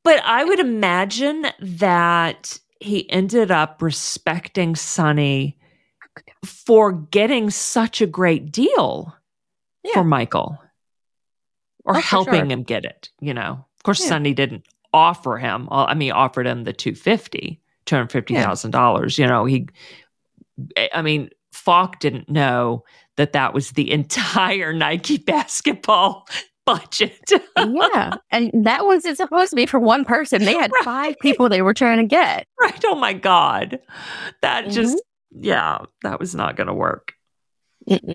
But 0.04 0.24
I 0.24 0.44
would 0.44 0.60
imagine 0.60 1.48
that 1.60 2.60
he 2.80 3.10
ended 3.10 3.52
up 3.52 3.82
respecting 3.82 4.76
Sonny 4.76 5.58
for 6.44 6.92
getting 6.92 7.50
such 7.50 8.02
a 8.02 8.08
great 8.08 8.52
deal 8.52 9.16
yeah. 9.84 9.94
for 9.94 10.04
Michael 10.04 10.58
or 11.88 11.96
oh, 11.96 12.02
helping 12.02 12.34
sure. 12.34 12.46
him 12.46 12.64
get 12.64 12.86
it, 12.86 13.10
you 13.22 13.34
know. 13.34 13.66
Of 13.78 13.84
course, 13.84 14.02
yeah. 14.02 14.10
Sonny 14.10 14.34
didn't 14.34 14.66
offer 14.94 15.38
him, 15.38 15.68
I 15.72 15.94
mean, 15.94 16.12
offered 16.12 16.46
him 16.46 16.66
the 16.66 16.74
250, 16.74 17.62
$250,000. 17.86 19.18
You 19.18 19.28
know, 19.28 19.46
he, 19.46 19.68
I 20.94 21.02
mean, 21.02 21.30
Falk 21.52 22.00
didn't 22.00 22.30
know 22.30 22.84
that 23.16 23.34
that 23.34 23.54
was 23.54 23.72
the 23.72 23.90
entire 24.00 24.74
Nike 24.74 25.18
basketball 25.18 26.28
budget. 26.66 27.32
yeah. 27.58 28.16
And 28.32 28.52
that 28.66 28.86
wasn't 28.86 29.16
supposed 29.16 29.52
to 29.52 29.56
be 29.56 29.66
for 29.66 29.80
one 29.80 30.04
person. 30.04 30.44
They 30.44 30.56
had 30.56 30.72
right. 30.76 30.84
five 30.84 31.16
people 31.22 31.48
they 31.48 31.62
were 31.62 31.74
trying 31.74 32.00
to 32.00 32.06
get. 32.06 32.46
Right. 32.60 32.84
Oh 32.86 32.96
my 32.96 33.14
God. 33.14 33.80
That 34.42 34.66
mm-hmm. 34.66 34.74
just, 34.74 35.02
yeah, 35.32 35.80
that 36.04 36.20
was 36.20 36.36
not 36.36 36.58
going 36.58 36.68
to 36.68 36.74
work. 36.74 37.14
Mm-mm. 37.90 38.14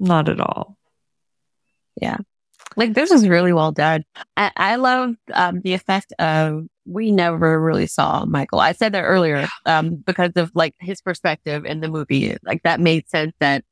Not 0.00 0.30
at 0.30 0.40
all. 0.40 0.78
Yeah. 2.00 2.16
Like 2.76 2.94
this 2.94 3.10
is 3.10 3.28
really 3.28 3.52
well 3.52 3.72
done. 3.72 4.04
I, 4.36 4.50
I 4.56 4.76
love 4.76 5.14
um, 5.32 5.60
the 5.60 5.74
effect 5.74 6.12
of 6.18 6.66
we 6.84 7.12
never 7.12 7.60
really 7.60 7.86
saw 7.86 8.24
Michael. 8.24 8.60
I 8.60 8.72
said 8.72 8.92
that 8.92 9.02
earlier 9.02 9.48
um, 9.66 9.96
because 9.96 10.32
of 10.36 10.50
like 10.54 10.74
his 10.80 11.00
perspective 11.00 11.64
in 11.64 11.80
the 11.80 11.88
movie. 11.88 12.36
Like 12.44 12.62
that 12.62 12.80
made 12.80 13.08
sense 13.08 13.32
that 13.40 13.64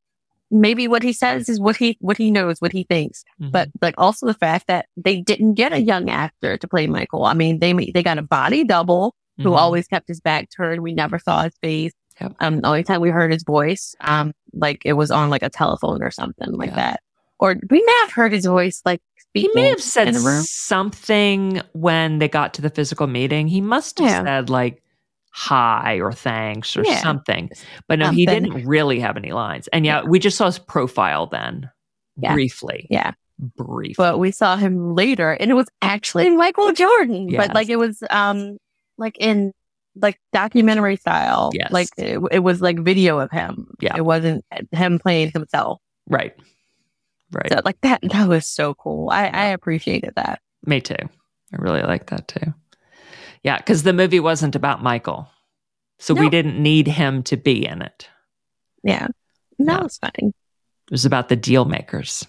maybe 0.49 0.87
what 0.87 1.01
he 1.01 1.13
says 1.13 1.49
is 1.49 1.59
what 1.59 1.77
he 1.77 1.97
what 2.01 2.17
he 2.17 2.29
knows, 2.29 2.59
what 2.59 2.71
he 2.71 2.83
thinks. 2.83 3.23
Mm-hmm. 3.41 3.51
But 3.51 3.69
like 3.81 3.95
also 3.97 4.25
the 4.25 4.33
fact 4.33 4.67
that 4.67 4.87
they 4.97 5.21
didn't 5.21 5.55
get 5.55 5.73
a 5.73 5.81
young 5.81 6.09
actor 6.09 6.57
to 6.57 6.67
play 6.67 6.87
Michael. 6.87 7.25
I 7.25 7.33
mean, 7.33 7.59
they 7.59 7.73
they 7.73 8.03
got 8.03 8.17
a 8.17 8.23
body 8.23 8.63
double 8.63 9.11
mm-hmm. 9.11 9.43
who 9.43 9.55
always 9.55 9.87
kept 9.87 10.07
his 10.07 10.19
back 10.19 10.49
turned. 10.55 10.81
We 10.81 10.93
never 10.93 11.19
saw 11.19 11.43
his 11.43 11.57
face. 11.61 11.93
Yep. 12.19 12.35
Um, 12.39 12.61
the 12.61 12.67
only 12.67 12.83
time 12.83 13.01
we 13.01 13.09
heard 13.09 13.31
his 13.31 13.43
voice, 13.43 13.95
um, 14.01 14.33
like 14.53 14.81
it 14.85 14.93
was 14.93 15.09
on 15.11 15.29
like 15.29 15.43
a 15.43 15.49
telephone 15.49 16.03
or 16.03 16.11
something 16.11 16.51
like 16.51 16.69
yeah. 16.69 16.75
that. 16.75 16.99
Or 17.41 17.57
we 17.69 17.83
may 17.83 17.93
have 18.01 18.11
heard 18.11 18.31
his 18.31 18.45
voice 18.45 18.81
like 18.85 19.01
he 19.33 19.49
may 19.53 19.69
have 19.69 19.81
said 19.81 20.15
something 20.15 21.61
when 21.73 22.19
they 22.19 22.27
got 22.27 22.53
to 22.55 22.61
the 22.61 22.69
physical 22.69 23.07
meeting. 23.07 23.47
He 23.47 23.61
must 23.61 23.99
have 23.99 24.07
yeah. 24.07 24.23
said 24.23 24.49
like 24.49 24.83
hi 25.31 25.95
or 25.95 26.11
thanks 26.11 26.75
or 26.75 26.83
yeah. 26.83 27.01
something. 27.01 27.49
But 27.87 27.99
no, 27.99 28.11
he 28.11 28.25
didn't 28.25 28.65
really 28.65 28.99
have 28.99 29.17
any 29.17 29.31
lines. 29.31 29.67
And 29.69 29.85
yeah, 29.85 30.01
yeah, 30.01 30.09
we 30.09 30.19
just 30.19 30.37
saw 30.37 30.45
his 30.47 30.59
profile 30.59 31.27
then 31.27 31.69
briefly. 32.17 32.87
Yeah. 32.89 33.13
Briefly. 33.39 33.95
But 33.97 34.19
we 34.19 34.31
saw 34.31 34.57
him 34.57 34.93
later 34.93 35.31
and 35.31 35.49
it 35.49 35.55
was 35.55 35.67
actually 35.81 36.29
Michael 36.29 36.73
Jordan. 36.73 37.29
Yes. 37.29 37.47
But 37.47 37.55
like 37.55 37.69
it 37.69 37.77
was 37.77 38.03
um 38.09 38.57
like 38.97 39.17
in 39.17 39.53
like 39.95 40.19
documentary 40.33 40.97
style. 40.97 41.51
Yes. 41.53 41.71
Like 41.71 41.87
it, 41.97 42.19
it 42.31 42.39
was 42.39 42.61
like 42.61 42.79
video 42.79 43.19
of 43.19 43.31
him. 43.31 43.67
Yeah. 43.79 43.95
It 43.95 44.05
wasn't 44.05 44.45
him 44.71 44.99
playing 44.99 45.31
himself. 45.31 45.81
Right. 46.07 46.35
Right. 47.31 47.51
So 47.51 47.61
like 47.63 47.79
that 47.81 48.01
that 48.11 48.27
was 48.27 48.47
so 48.47 48.73
cool. 48.73 49.09
I, 49.09 49.27
I 49.27 49.45
appreciated 49.47 50.13
that. 50.15 50.41
Me 50.65 50.81
too. 50.81 50.95
I 51.53 51.57
really 51.57 51.81
like 51.81 52.09
that 52.09 52.27
too. 52.27 52.53
Yeah, 53.43 53.57
because 53.57 53.83
the 53.83 53.93
movie 53.93 54.19
wasn't 54.19 54.55
about 54.55 54.83
Michael. 54.83 55.27
So 55.99 56.13
no. 56.13 56.21
we 56.21 56.29
didn't 56.29 56.61
need 56.61 56.87
him 56.87 57.23
to 57.23 57.37
be 57.37 57.65
in 57.65 57.81
it. 57.81 58.07
Yeah. 58.83 59.07
That 59.59 59.77
no. 59.77 59.79
was 59.83 59.97
fine. 59.97 60.11
It 60.31 60.91
was 60.91 61.05
about 61.05 61.29
the 61.29 61.35
deal 61.35 61.65
makers. 61.65 62.25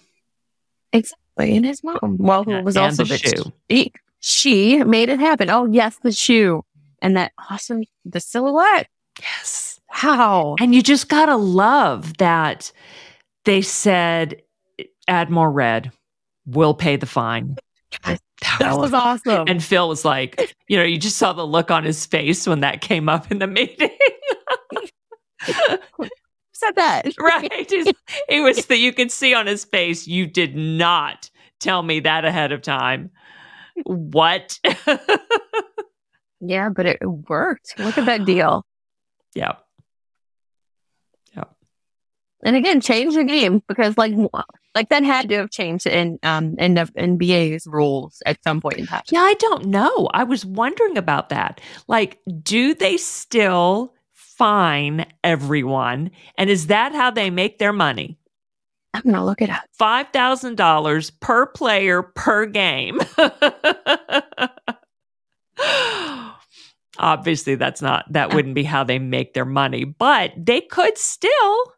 Exactly. 0.91 1.55
And 1.55 1.65
his 1.65 1.83
mom. 1.83 2.17
Well, 2.19 2.43
who 2.43 2.51
yeah, 2.51 2.61
was 2.61 2.77
also 2.77 3.03
the, 3.03 3.13
the 3.13 3.17
shoe. 3.17 3.53
She, 3.69 3.91
she 4.19 4.83
made 4.83 5.09
it 5.09 5.19
happen. 5.19 5.49
Oh, 5.49 5.65
yes, 5.65 5.97
the 6.01 6.11
shoe. 6.11 6.63
And 7.01 7.17
that 7.17 7.31
awesome, 7.49 7.83
the 8.05 8.19
silhouette. 8.19 8.87
Yes. 9.19 9.79
How? 9.89 10.55
And 10.59 10.73
you 10.73 10.81
just 10.81 11.09
got 11.09 11.25
to 11.25 11.35
love 11.35 12.17
that 12.17 12.71
they 13.45 13.61
said, 13.61 14.41
add 15.07 15.29
more 15.29 15.51
red. 15.51 15.91
We'll 16.45 16.73
pay 16.73 16.95
the 16.95 17.05
fine. 17.05 17.55
That, 18.03 18.19
that 18.59 18.71
was, 18.71 18.91
was 18.91 18.93
awesome. 18.93 19.47
And 19.47 19.63
Phil 19.63 19.87
was 19.87 20.03
like, 20.03 20.53
you 20.67 20.77
know, 20.77 20.83
you 20.83 20.97
just 20.97 21.17
saw 21.17 21.33
the 21.33 21.45
look 21.45 21.71
on 21.71 21.83
his 21.83 22.05
face 22.05 22.45
when 22.47 22.59
that 22.61 22.81
came 22.81 23.07
up 23.07 23.31
in 23.31 23.39
the 23.39 23.47
meeting. 23.47 23.91
said 26.63 26.75
that? 26.75 27.13
Right. 27.19 27.71
it 28.29 28.41
was 28.41 28.65
that 28.65 28.77
you 28.77 28.93
could 28.93 29.11
see 29.11 29.33
on 29.33 29.47
his 29.47 29.63
face, 29.65 30.07
you 30.07 30.27
did 30.27 30.55
not 30.55 31.29
tell 31.59 31.83
me 31.83 31.99
that 32.01 32.25
ahead 32.25 32.51
of 32.51 32.61
time. 32.61 33.11
What? 33.85 34.59
yeah, 36.41 36.69
but 36.69 36.85
it 36.85 36.99
worked. 37.03 37.79
Look 37.79 37.97
at 37.97 38.05
that 38.05 38.25
deal. 38.25 38.65
Yeah. 39.33 39.53
And 42.43 42.55
again, 42.55 42.81
change 42.81 43.15
the 43.15 43.23
game 43.23 43.61
because 43.67 43.97
like 43.97 44.13
like 44.75 44.89
that 44.89 45.03
had 45.03 45.29
to 45.29 45.35
have 45.35 45.49
changed 45.49 45.87
in 45.87 46.19
um 46.23 46.55
in 46.57 46.75
the 46.75 46.83
NBA's 46.97 47.67
rules 47.67 48.21
at 48.25 48.43
some 48.43 48.61
point 48.61 48.77
in 48.77 48.87
time. 48.87 49.03
Yeah, 49.11 49.21
I 49.21 49.33
don't 49.35 49.65
know. 49.65 50.09
I 50.13 50.23
was 50.23 50.45
wondering 50.45 50.97
about 50.97 51.29
that. 51.29 51.61
Like, 51.87 52.19
do 52.41 52.73
they 52.73 52.97
still 52.97 53.93
fine 54.13 55.05
everyone? 55.23 56.11
And 56.37 56.49
is 56.49 56.67
that 56.67 56.93
how 56.93 57.11
they 57.11 57.29
make 57.29 57.59
their 57.59 57.73
money? 57.73 58.17
I'm 58.93 59.01
gonna 59.03 59.25
look 59.25 59.41
it 59.41 59.49
up. 59.49 59.63
Five 59.71 60.09
thousand 60.13 60.55
dollars 60.55 61.09
per 61.09 61.47
player 61.47 62.03
per 62.03 62.45
game. 62.45 62.99
Obviously, 66.99 67.55
that's 67.55 67.81
not 67.81 68.05
that 68.13 68.35
wouldn't 68.35 68.53
be 68.53 68.63
how 68.63 68.83
they 68.83 68.99
make 68.99 69.33
their 69.33 69.45
money, 69.45 69.83
but 69.83 70.31
they 70.37 70.61
could 70.61 70.95
still 70.97 71.73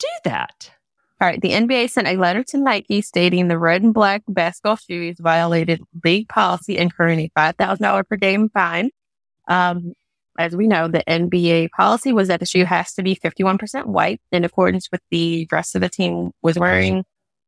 do 0.00 0.08
that. 0.24 0.72
All 1.20 1.28
right. 1.28 1.40
The 1.40 1.50
NBA 1.50 1.90
sent 1.90 2.08
a 2.08 2.16
letter 2.16 2.42
to 2.44 2.58
Nike 2.58 3.02
stating 3.02 3.48
the 3.48 3.58
red 3.58 3.82
and 3.82 3.92
black 3.92 4.22
basketball 4.26 4.76
shoes 4.76 5.16
violated 5.20 5.82
league 6.02 6.28
policy, 6.28 6.78
incurring 6.78 7.20
a 7.20 7.28
$5,000 7.38 8.08
per 8.08 8.16
game 8.16 8.48
fine. 8.48 8.90
Um, 9.46 9.92
as 10.38 10.56
we 10.56 10.66
know, 10.66 10.88
the 10.88 11.04
NBA 11.06 11.70
policy 11.76 12.12
was 12.12 12.28
that 12.28 12.40
the 12.40 12.46
shoe 12.46 12.64
has 12.64 12.94
to 12.94 13.02
be 13.02 13.14
51% 13.14 13.86
white 13.86 14.20
in 14.32 14.44
accordance 14.44 14.88
with 14.90 15.02
the 15.10 15.44
dress 15.46 15.74
of 15.74 15.82
the 15.82 15.90
team 15.90 16.30
was 16.40 16.58
wearing. 16.58 17.04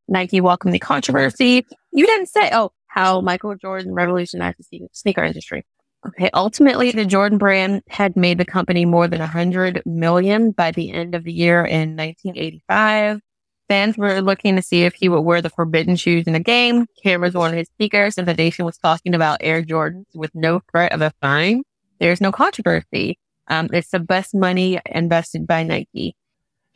Nike 0.09 0.43
welcomed 0.43 0.75
the 0.75 0.79
controversy. 0.79 1.65
You 1.93 2.07
didn't 2.07 2.27
say, 2.27 2.51
oh, 2.53 2.73
how 2.88 3.23
Michael 3.23 3.55
Jordan 3.55 3.95
revolutionized 3.95 4.59
the 4.71 4.83
sneaker 4.93 5.25
industry. 5.25 5.65
Okay. 6.07 6.31
Ultimately, 6.35 6.91
the 6.91 7.05
Jordan 7.05 7.38
brand 7.38 7.83
had 7.88 8.17
made 8.17 8.38
the 8.38 8.45
company 8.45 8.85
more 8.85 9.07
than 9.07 9.21
100 9.21 9.83
million 9.87 10.51
by 10.51 10.73
the 10.73 10.91
end 10.91 11.15
of 11.15 11.23
the 11.25 11.33
year 11.33 11.65
in 11.65 11.97
1985. 11.97 13.21
Fans 13.69 13.97
were 13.97 14.21
looking 14.21 14.57
to 14.57 14.62
see 14.62 14.83
if 14.83 14.95
he 14.95 15.09
would 15.09 15.21
wear 15.21 15.41
the 15.41 15.49
forbidden 15.49 15.95
shoes 15.97 16.27
in 16.27 16.35
a 16.35 16.41
game. 16.41 16.87
Cameras 17.03 17.35
were 17.35 17.43
on 17.47 17.55
his 17.55 17.69
speakers, 17.69 18.19
and 18.19 18.27
the 18.27 18.35
nation 18.35 18.65
was 18.65 18.77
talking 18.79 19.15
about 19.15 19.38
Air 19.41 19.62
Jordans 19.62 20.05
with 20.15 20.35
no 20.35 20.61
threat 20.71 20.93
of 20.93 21.01
a 21.01 21.12
fine. 21.21 21.62
There's 22.01 22.21
no 22.21 22.33
controversy. 22.33 23.19
Um, 23.47 23.69
it's 23.73 23.91
the 23.91 24.01
best 24.01 24.35
money 24.35 24.81
invested 24.87 25.47
by 25.47 25.62
Nike. 25.62 26.17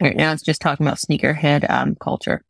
Right 0.01 0.17
now, 0.17 0.33
it's 0.33 0.43
just 0.43 0.61
talking 0.61 0.87
about 0.87 0.99
sneakerhead 0.99 1.69
um, 1.69 1.97
culture. 1.97 2.43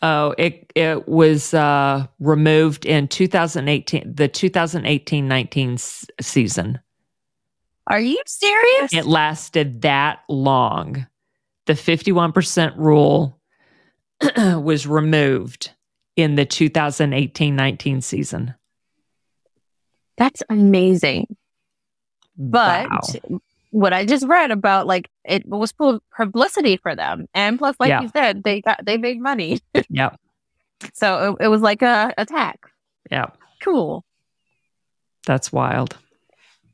Oh, 0.00 0.34
it 0.38 0.70
it 0.74 1.08
was 1.08 1.52
uh, 1.54 2.06
removed 2.20 2.86
in 2.86 3.08
2018, 3.08 4.14
the 4.14 4.28
2018-19 4.28 6.06
season. 6.20 6.78
Are 7.86 8.00
you 8.00 8.22
serious? 8.26 8.92
It 8.92 9.06
lasted 9.06 9.82
that 9.82 10.20
long. 10.28 11.06
The 11.66 11.72
51% 11.72 12.76
rule 12.76 13.40
was 14.36 14.86
removed 14.86 15.72
in 16.16 16.36
the 16.36 16.46
2018-19 16.46 18.02
season. 18.02 18.54
That's 20.16 20.42
amazing. 20.48 21.36
But 22.36 22.88
wow 22.90 23.40
what 23.78 23.92
I 23.92 24.04
just 24.04 24.26
read 24.26 24.50
about 24.50 24.88
like 24.88 25.08
it 25.24 25.46
was 25.46 25.72
publicity 26.16 26.78
for 26.78 26.96
them, 26.96 27.28
and 27.32 27.58
plus, 27.58 27.76
like 27.78 27.90
yeah. 27.90 28.00
you 28.02 28.08
said, 28.08 28.42
they 28.42 28.60
got 28.60 28.84
they 28.84 28.96
made 28.96 29.20
money. 29.20 29.60
yeah. 29.88 30.10
So 30.94 31.36
it, 31.38 31.44
it, 31.44 31.48
was 31.48 31.62
like 31.62 31.82
a 31.82 32.12
attack. 32.18 32.60
Yeah. 33.08 33.26
Cool. 33.62 34.04
That's 35.26 35.52
wild. 35.52 35.96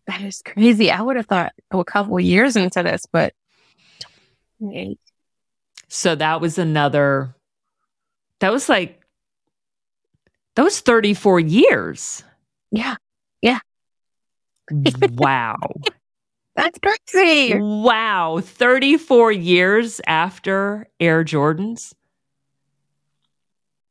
That 0.07 0.23
is 0.23 0.43
crazy. 0.43 0.91
I 0.91 1.03
would 1.03 1.17
have 1.17 1.27
thought 1.27 1.53
a 1.71 1.85
couple 1.85 2.19
years 2.21 2.57
into 2.57 2.83
this, 2.83 3.07
but 3.13 3.35
so 5.89 6.15
that 6.15 6.41
was 6.41 6.59
another. 6.59 7.35
That 8.41 8.51
was 8.53 8.69
like. 8.69 9.01
That 10.57 10.63
was 10.63 10.81
thirty 10.81 11.13
four 11.13 11.39
years. 11.39 12.25
Yeah. 12.71 12.97
Yeah. 13.43 13.59
wow. 15.13 15.57
That's 16.57 16.79
crazy. 16.79 17.59
Wow. 17.59 18.41
34 18.43 19.33
years 19.33 20.01
after 20.07 20.89
Air 21.01 21.25
Jordans 21.25 21.95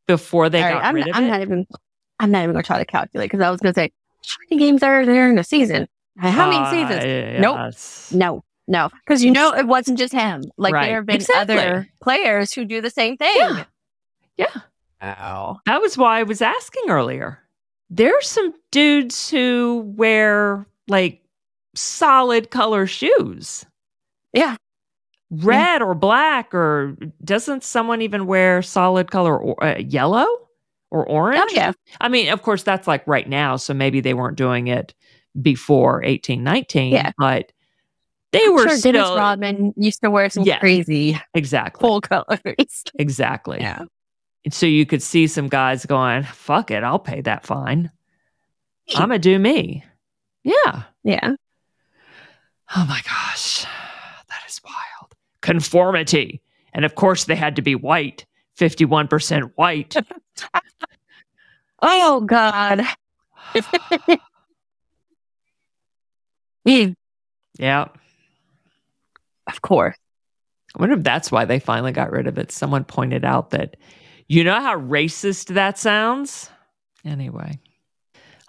before 0.08 0.50
they 0.50 0.62
got 0.62 0.84
I'm, 0.84 0.96
rid 0.96 1.08
of 1.08 1.16
I'm 1.16 1.24
it. 1.26 1.28
Not 1.28 1.42
even, 1.42 1.68
I'm 2.20 2.32
not 2.32 2.44
even 2.44 2.54
going 2.54 2.64
to 2.64 2.68
try 2.68 2.80
to 2.80 2.86
calculate 2.86 3.30
because 3.30 3.44
I 3.44 3.50
was 3.50 3.60
going 3.60 3.74
to 3.74 3.80
say, 3.80 3.92
how 4.26 4.38
many 4.50 4.60
games 4.60 4.84
are 4.84 5.06
there 5.06 5.30
in 5.30 5.38
a 5.38 5.44
season? 5.44 5.88
How 6.18 6.50
many 6.50 6.64
uh, 6.64 6.72
seasons? 6.72 7.04
Yes. 7.04 8.12
Nope. 8.14 8.20
No, 8.20 8.44
no. 8.68 8.90
Because 9.06 9.24
you 9.24 9.32
know 9.32 9.54
it 9.54 9.68
wasn't 9.68 9.98
just 9.98 10.14
him. 10.14 10.44
Like 10.58 10.74
right. 10.74 10.88
there 10.88 10.96
have 10.98 11.06
been 11.06 11.16
exactly. 11.18 11.58
other 11.58 11.90
players 12.02 12.54
who 12.54 12.66
do 12.66 12.82
the 12.82 12.90
same 12.90 13.18
thing. 13.18 13.36
Yeah. 13.36 13.66
yeah. 14.38 14.62
Ow. 15.02 15.60
That 15.66 15.82
was 15.82 15.98
why 15.98 16.20
I 16.20 16.24
was 16.24 16.42
asking 16.42 16.84
earlier. 16.90 17.40
There's 17.90 18.28
some 18.28 18.54
dudes 18.72 19.30
who 19.30 19.94
wear 19.98 20.66
like 20.88 21.23
solid 21.76 22.52
color 22.52 22.88
shoes. 22.88 23.66
Yeah. 24.34 24.58
Red 25.32 25.82
yeah. 25.82 25.86
or 25.86 25.96
black, 25.96 26.54
or 26.54 26.96
doesn't 27.24 27.64
someone 27.64 28.02
even 28.02 28.28
wear 28.28 28.62
solid 28.62 29.10
color 29.10 29.38
or, 29.38 29.64
uh, 29.64 29.78
yellow 29.80 30.28
or 30.92 31.08
orange? 31.08 31.42
Oh, 31.44 31.54
yeah. 31.54 31.72
I 32.00 32.08
mean, 32.08 32.30
of 32.30 32.44
course, 32.44 32.64
that's 32.64 32.88
like 32.88 33.08
right 33.08 33.28
now. 33.28 33.56
So 33.56 33.74
maybe 33.74 34.00
they 34.00 34.14
weren't 34.14 34.38
doing 34.38 34.68
it 34.68 34.94
before 35.42 36.04
eighteen 36.04 36.44
nineteen. 36.44 36.94
Yeah. 36.94 37.12
But 37.18 37.52
they 38.32 38.44
I'm 38.46 38.54
were 38.54 38.68
sure 38.68 38.78
still. 38.78 38.92
Dennis 38.92 39.10
Rodman 39.10 39.74
used 39.76 40.02
to 40.02 40.12
wear 40.12 40.30
some 40.30 40.44
yeah, 40.44 40.60
crazy, 40.60 41.20
exactly, 41.34 41.82
full 41.82 42.02
colors. 42.02 42.84
exactly. 43.00 43.60
Yeah. 43.60 43.86
And 44.46 44.54
so 44.54 44.66
you 44.66 44.86
could 44.86 45.02
see 45.02 45.26
some 45.28 45.48
guys 45.48 45.86
going, 45.86 46.24
"Fuck 46.24 46.70
it, 46.70 46.84
I'll 46.84 47.00
pay 47.00 47.22
that 47.22 47.46
fine. 47.46 47.92
I'm 48.96 49.10
gonna 49.10 49.20
do 49.20 49.40
me." 49.40 49.84
Yeah. 50.44 50.84
Yeah. 51.04 51.36
Oh 52.76 52.86
my 52.88 53.02
gosh, 53.02 53.64
that 53.64 54.42
is 54.48 54.60
wild. 54.64 55.14
Conformity. 55.42 56.42
And 56.74 56.86
of 56.86 56.96
course, 56.96 57.26
they 57.26 57.36
had 57.36 57.56
to 57.58 57.62
be 57.62 57.76
white, 57.76 58.26
51% 58.58 59.52
white. 59.56 59.96
oh, 61.84 62.22
God. 62.22 62.82
yeah. 67.60 67.86
Of 69.48 69.62
course. 69.62 69.96
I 70.76 70.80
wonder 70.80 70.96
if 70.96 71.04
that's 71.04 71.32
why 71.32 71.46
they 71.46 71.60
finally 71.60 71.92
got 71.92 72.12
rid 72.12 72.26
of 72.26 72.40
it. 72.40 72.52
Someone 72.52 72.84
pointed 72.84 73.24
out 73.24 73.52
that, 73.52 73.78
you 74.28 74.44
know 74.44 74.60
how 74.60 74.80
racist 74.80 75.54
that 75.54 75.78
sounds? 75.78 76.50
Anyway. 77.06 77.60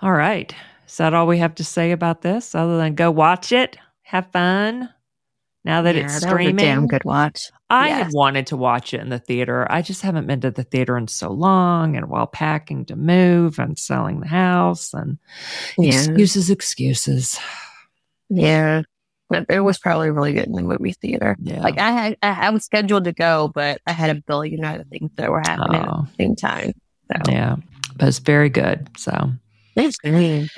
All 0.01 0.13
right. 0.13 0.55
Is 0.87 0.97
that 0.97 1.13
all 1.13 1.27
we 1.27 1.37
have 1.39 1.55
to 1.57 1.65
say 1.65 1.93
about 1.93 2.23
this 2.23 2.55
other 2.55 2.79
than 2.79 2.95
go 2.95 3.11
watch 3.11 3.53
it? 3.53 3.77
Have 4.05 4.31
fun 4.33 4.89
now 5.65 5.83
that 5.83 5.97
yeah, 5.97 6.05
it's 6.05 6.19
streaming. 6.19 6.57
That 6.57 6.63
damn 6.63 6.87
good 6.87 7.05
watch. 7.05 7.51
I 7.71 7.89
yes. 7.89 8.05
had 8.05 8.13
wanted 8.13 8.47
to 8.49 8.57
watch 8.57 8.93
it 8.93 9.01
in 9.01 9.09
the 9.09 9.19
theater. 9.19 9.67
I 9.71 9.81
just 9.83 10.03
haven't 10.03 10.27
been 10.27 10.41
to 10.43 10.51
the 10.51 10.63
theater 10.63 10.97
in 10.97 11.09
so 11.09 11.31
long, 11.31 11.97
and 11.97 12.09
while 12.09 12.27
packing 12.27 12.85
to 12.87 12.97
move 12.97 13.59
and 13.59 13.79
selling 13.79 14.21
the 14.21 14.29
house, 14.29 14.93
and 14.93 15.19
yeah. 15.79 15.95
excuses, 15.95 16.51
excuses. 16.51 17.39
Yeah, 18.31 18.83
it 19.51 19.61
was 19.61 19.79
probably 19.79 20.11
really 20.11 20.33
good 20.33 20.47
in 20.47 20.53
the 20.53 20.63
movie 20.63 20.93
theater. 20.93 21.37
Yeah. 21.41 21.61
Like 21.61 21.79
I 21.79 21.91
had, 21.91 22.17
I, 22.23 22.51
was 22.51 22.65
scheduled 22.65 23.05
to 23.05 23.13
go, 23.13 23.53
but 23.55 23.81
I 23.87 23.93
had 23.93 24.11
a 24.11 24.21
billion 24.21 24.65
other 24.65 24.85
things 24.85 25.11
that 25.17 25.31
were 25.31 25.41
happening 25.41 25.83
oh. 25.83 25.85
at 25.85 25.87
the 25.87 25.93
oh. 25.93 26.07
same 26.19 26.35
time. 26.35 26.73
So. 27.13 27.31
Yeah, 27.31 27.57
but 27.97 28.09
it's 28.09 28.19
very 28.19 28.49
good. 28.49 28.89
So 28.97 29.31
it's 29.77 29.99
great. 29.99 30.49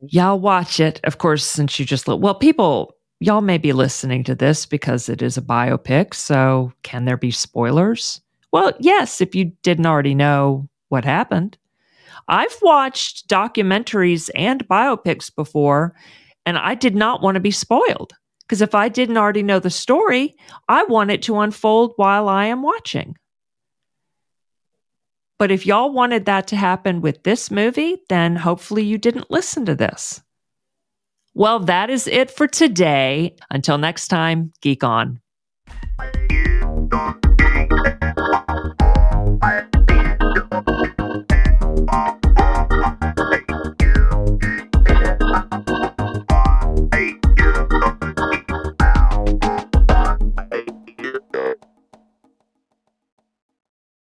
Y'all 0.00 0.38
watch 0.38 0.80
it. 0.80 1.00
Of 1.04 1.18
course, 1.18 1.44
since 1.44 1.78
you 1.78 1.84
just, 1.84 2.06
well, 2.06 2.34
people, 2.34 2.94
y'all 3.20 3.40
may 3.40 3.58
be 3.58 3.72
listening 3.72 4.22
to 4.24 4.34
this 4.34 4.64
because 4.64 5.08
it 5.08 5.22
is 5.22 5.36
a 5.36 5.42
biopic. 5.42 6.14
So 6.14 6.72
can 6.82 7.04
there 7.04 7.16
be 7.16 7.30
spoilers? 7.30 8.20
Well, 8.52 8.72
yes, 8.78 9.20
if 9.20 9.34
you 9.34 9.46
didn't 9.62 9.86
already 9.86 10.14
know 10.14 10.68
what 10.88 11.04
happened. 11.04 11.58
I've 12.28 12.56
watched 12.62 13.28
documentaries 13.28 14.30
and 14.34 14.66
biopics 14.68 15.34
before, 15.34 15.94
and 16.46 16.58
I 16.58 16.74
did 16.74 16.94
not 16.94 17.22
want 17.22 17.36
to 17.36 17.40
be 17.40 17.50
spoiled 17.50 18.12
because 18.42 18.62
if 18.62 18.74
I 18.74 18.88
didn't 18.88 19.16
already 19.16 19.42
know 19.42 19.58
the 19.58 19.70
story, 19.70 20.34
I 20.68 20.84
want 20.84 21.10
it 21.10 21.22
to 21.22 21.38
unfold 21.40 21.92
while 21.96 22.28
I 22.28 22.46
am 22.46 22.62
watching. 22.62 23.16
But 25.38 25.50
if 25.52 25.66
y'all 25.66 25.92
wanted 25.92 26.26
that 26.26 26.48
to 26.48 26.56
happen 26.56 27.00
with 27.00 27.22
this 27.22 27.50
movie, 27.50 28.02
then 28.08 28.36
hopefully 28.36 28.82
you 28.82 28.98
didn't 28.98 29.30
listen 29.30 29.64
to 29.66 29.74
this. 29.74 30.20
Well, 31.34 31.60
that 31.60 31.90
is 31.90 32.08
it 32.08 32.30
for 32.30 32.48
today. 32.48 33.36
Until 33.50 33.78
next 33.78 34.08
time, 34.08 34.52
geek 34.60 34.82
on. 34.82 35.20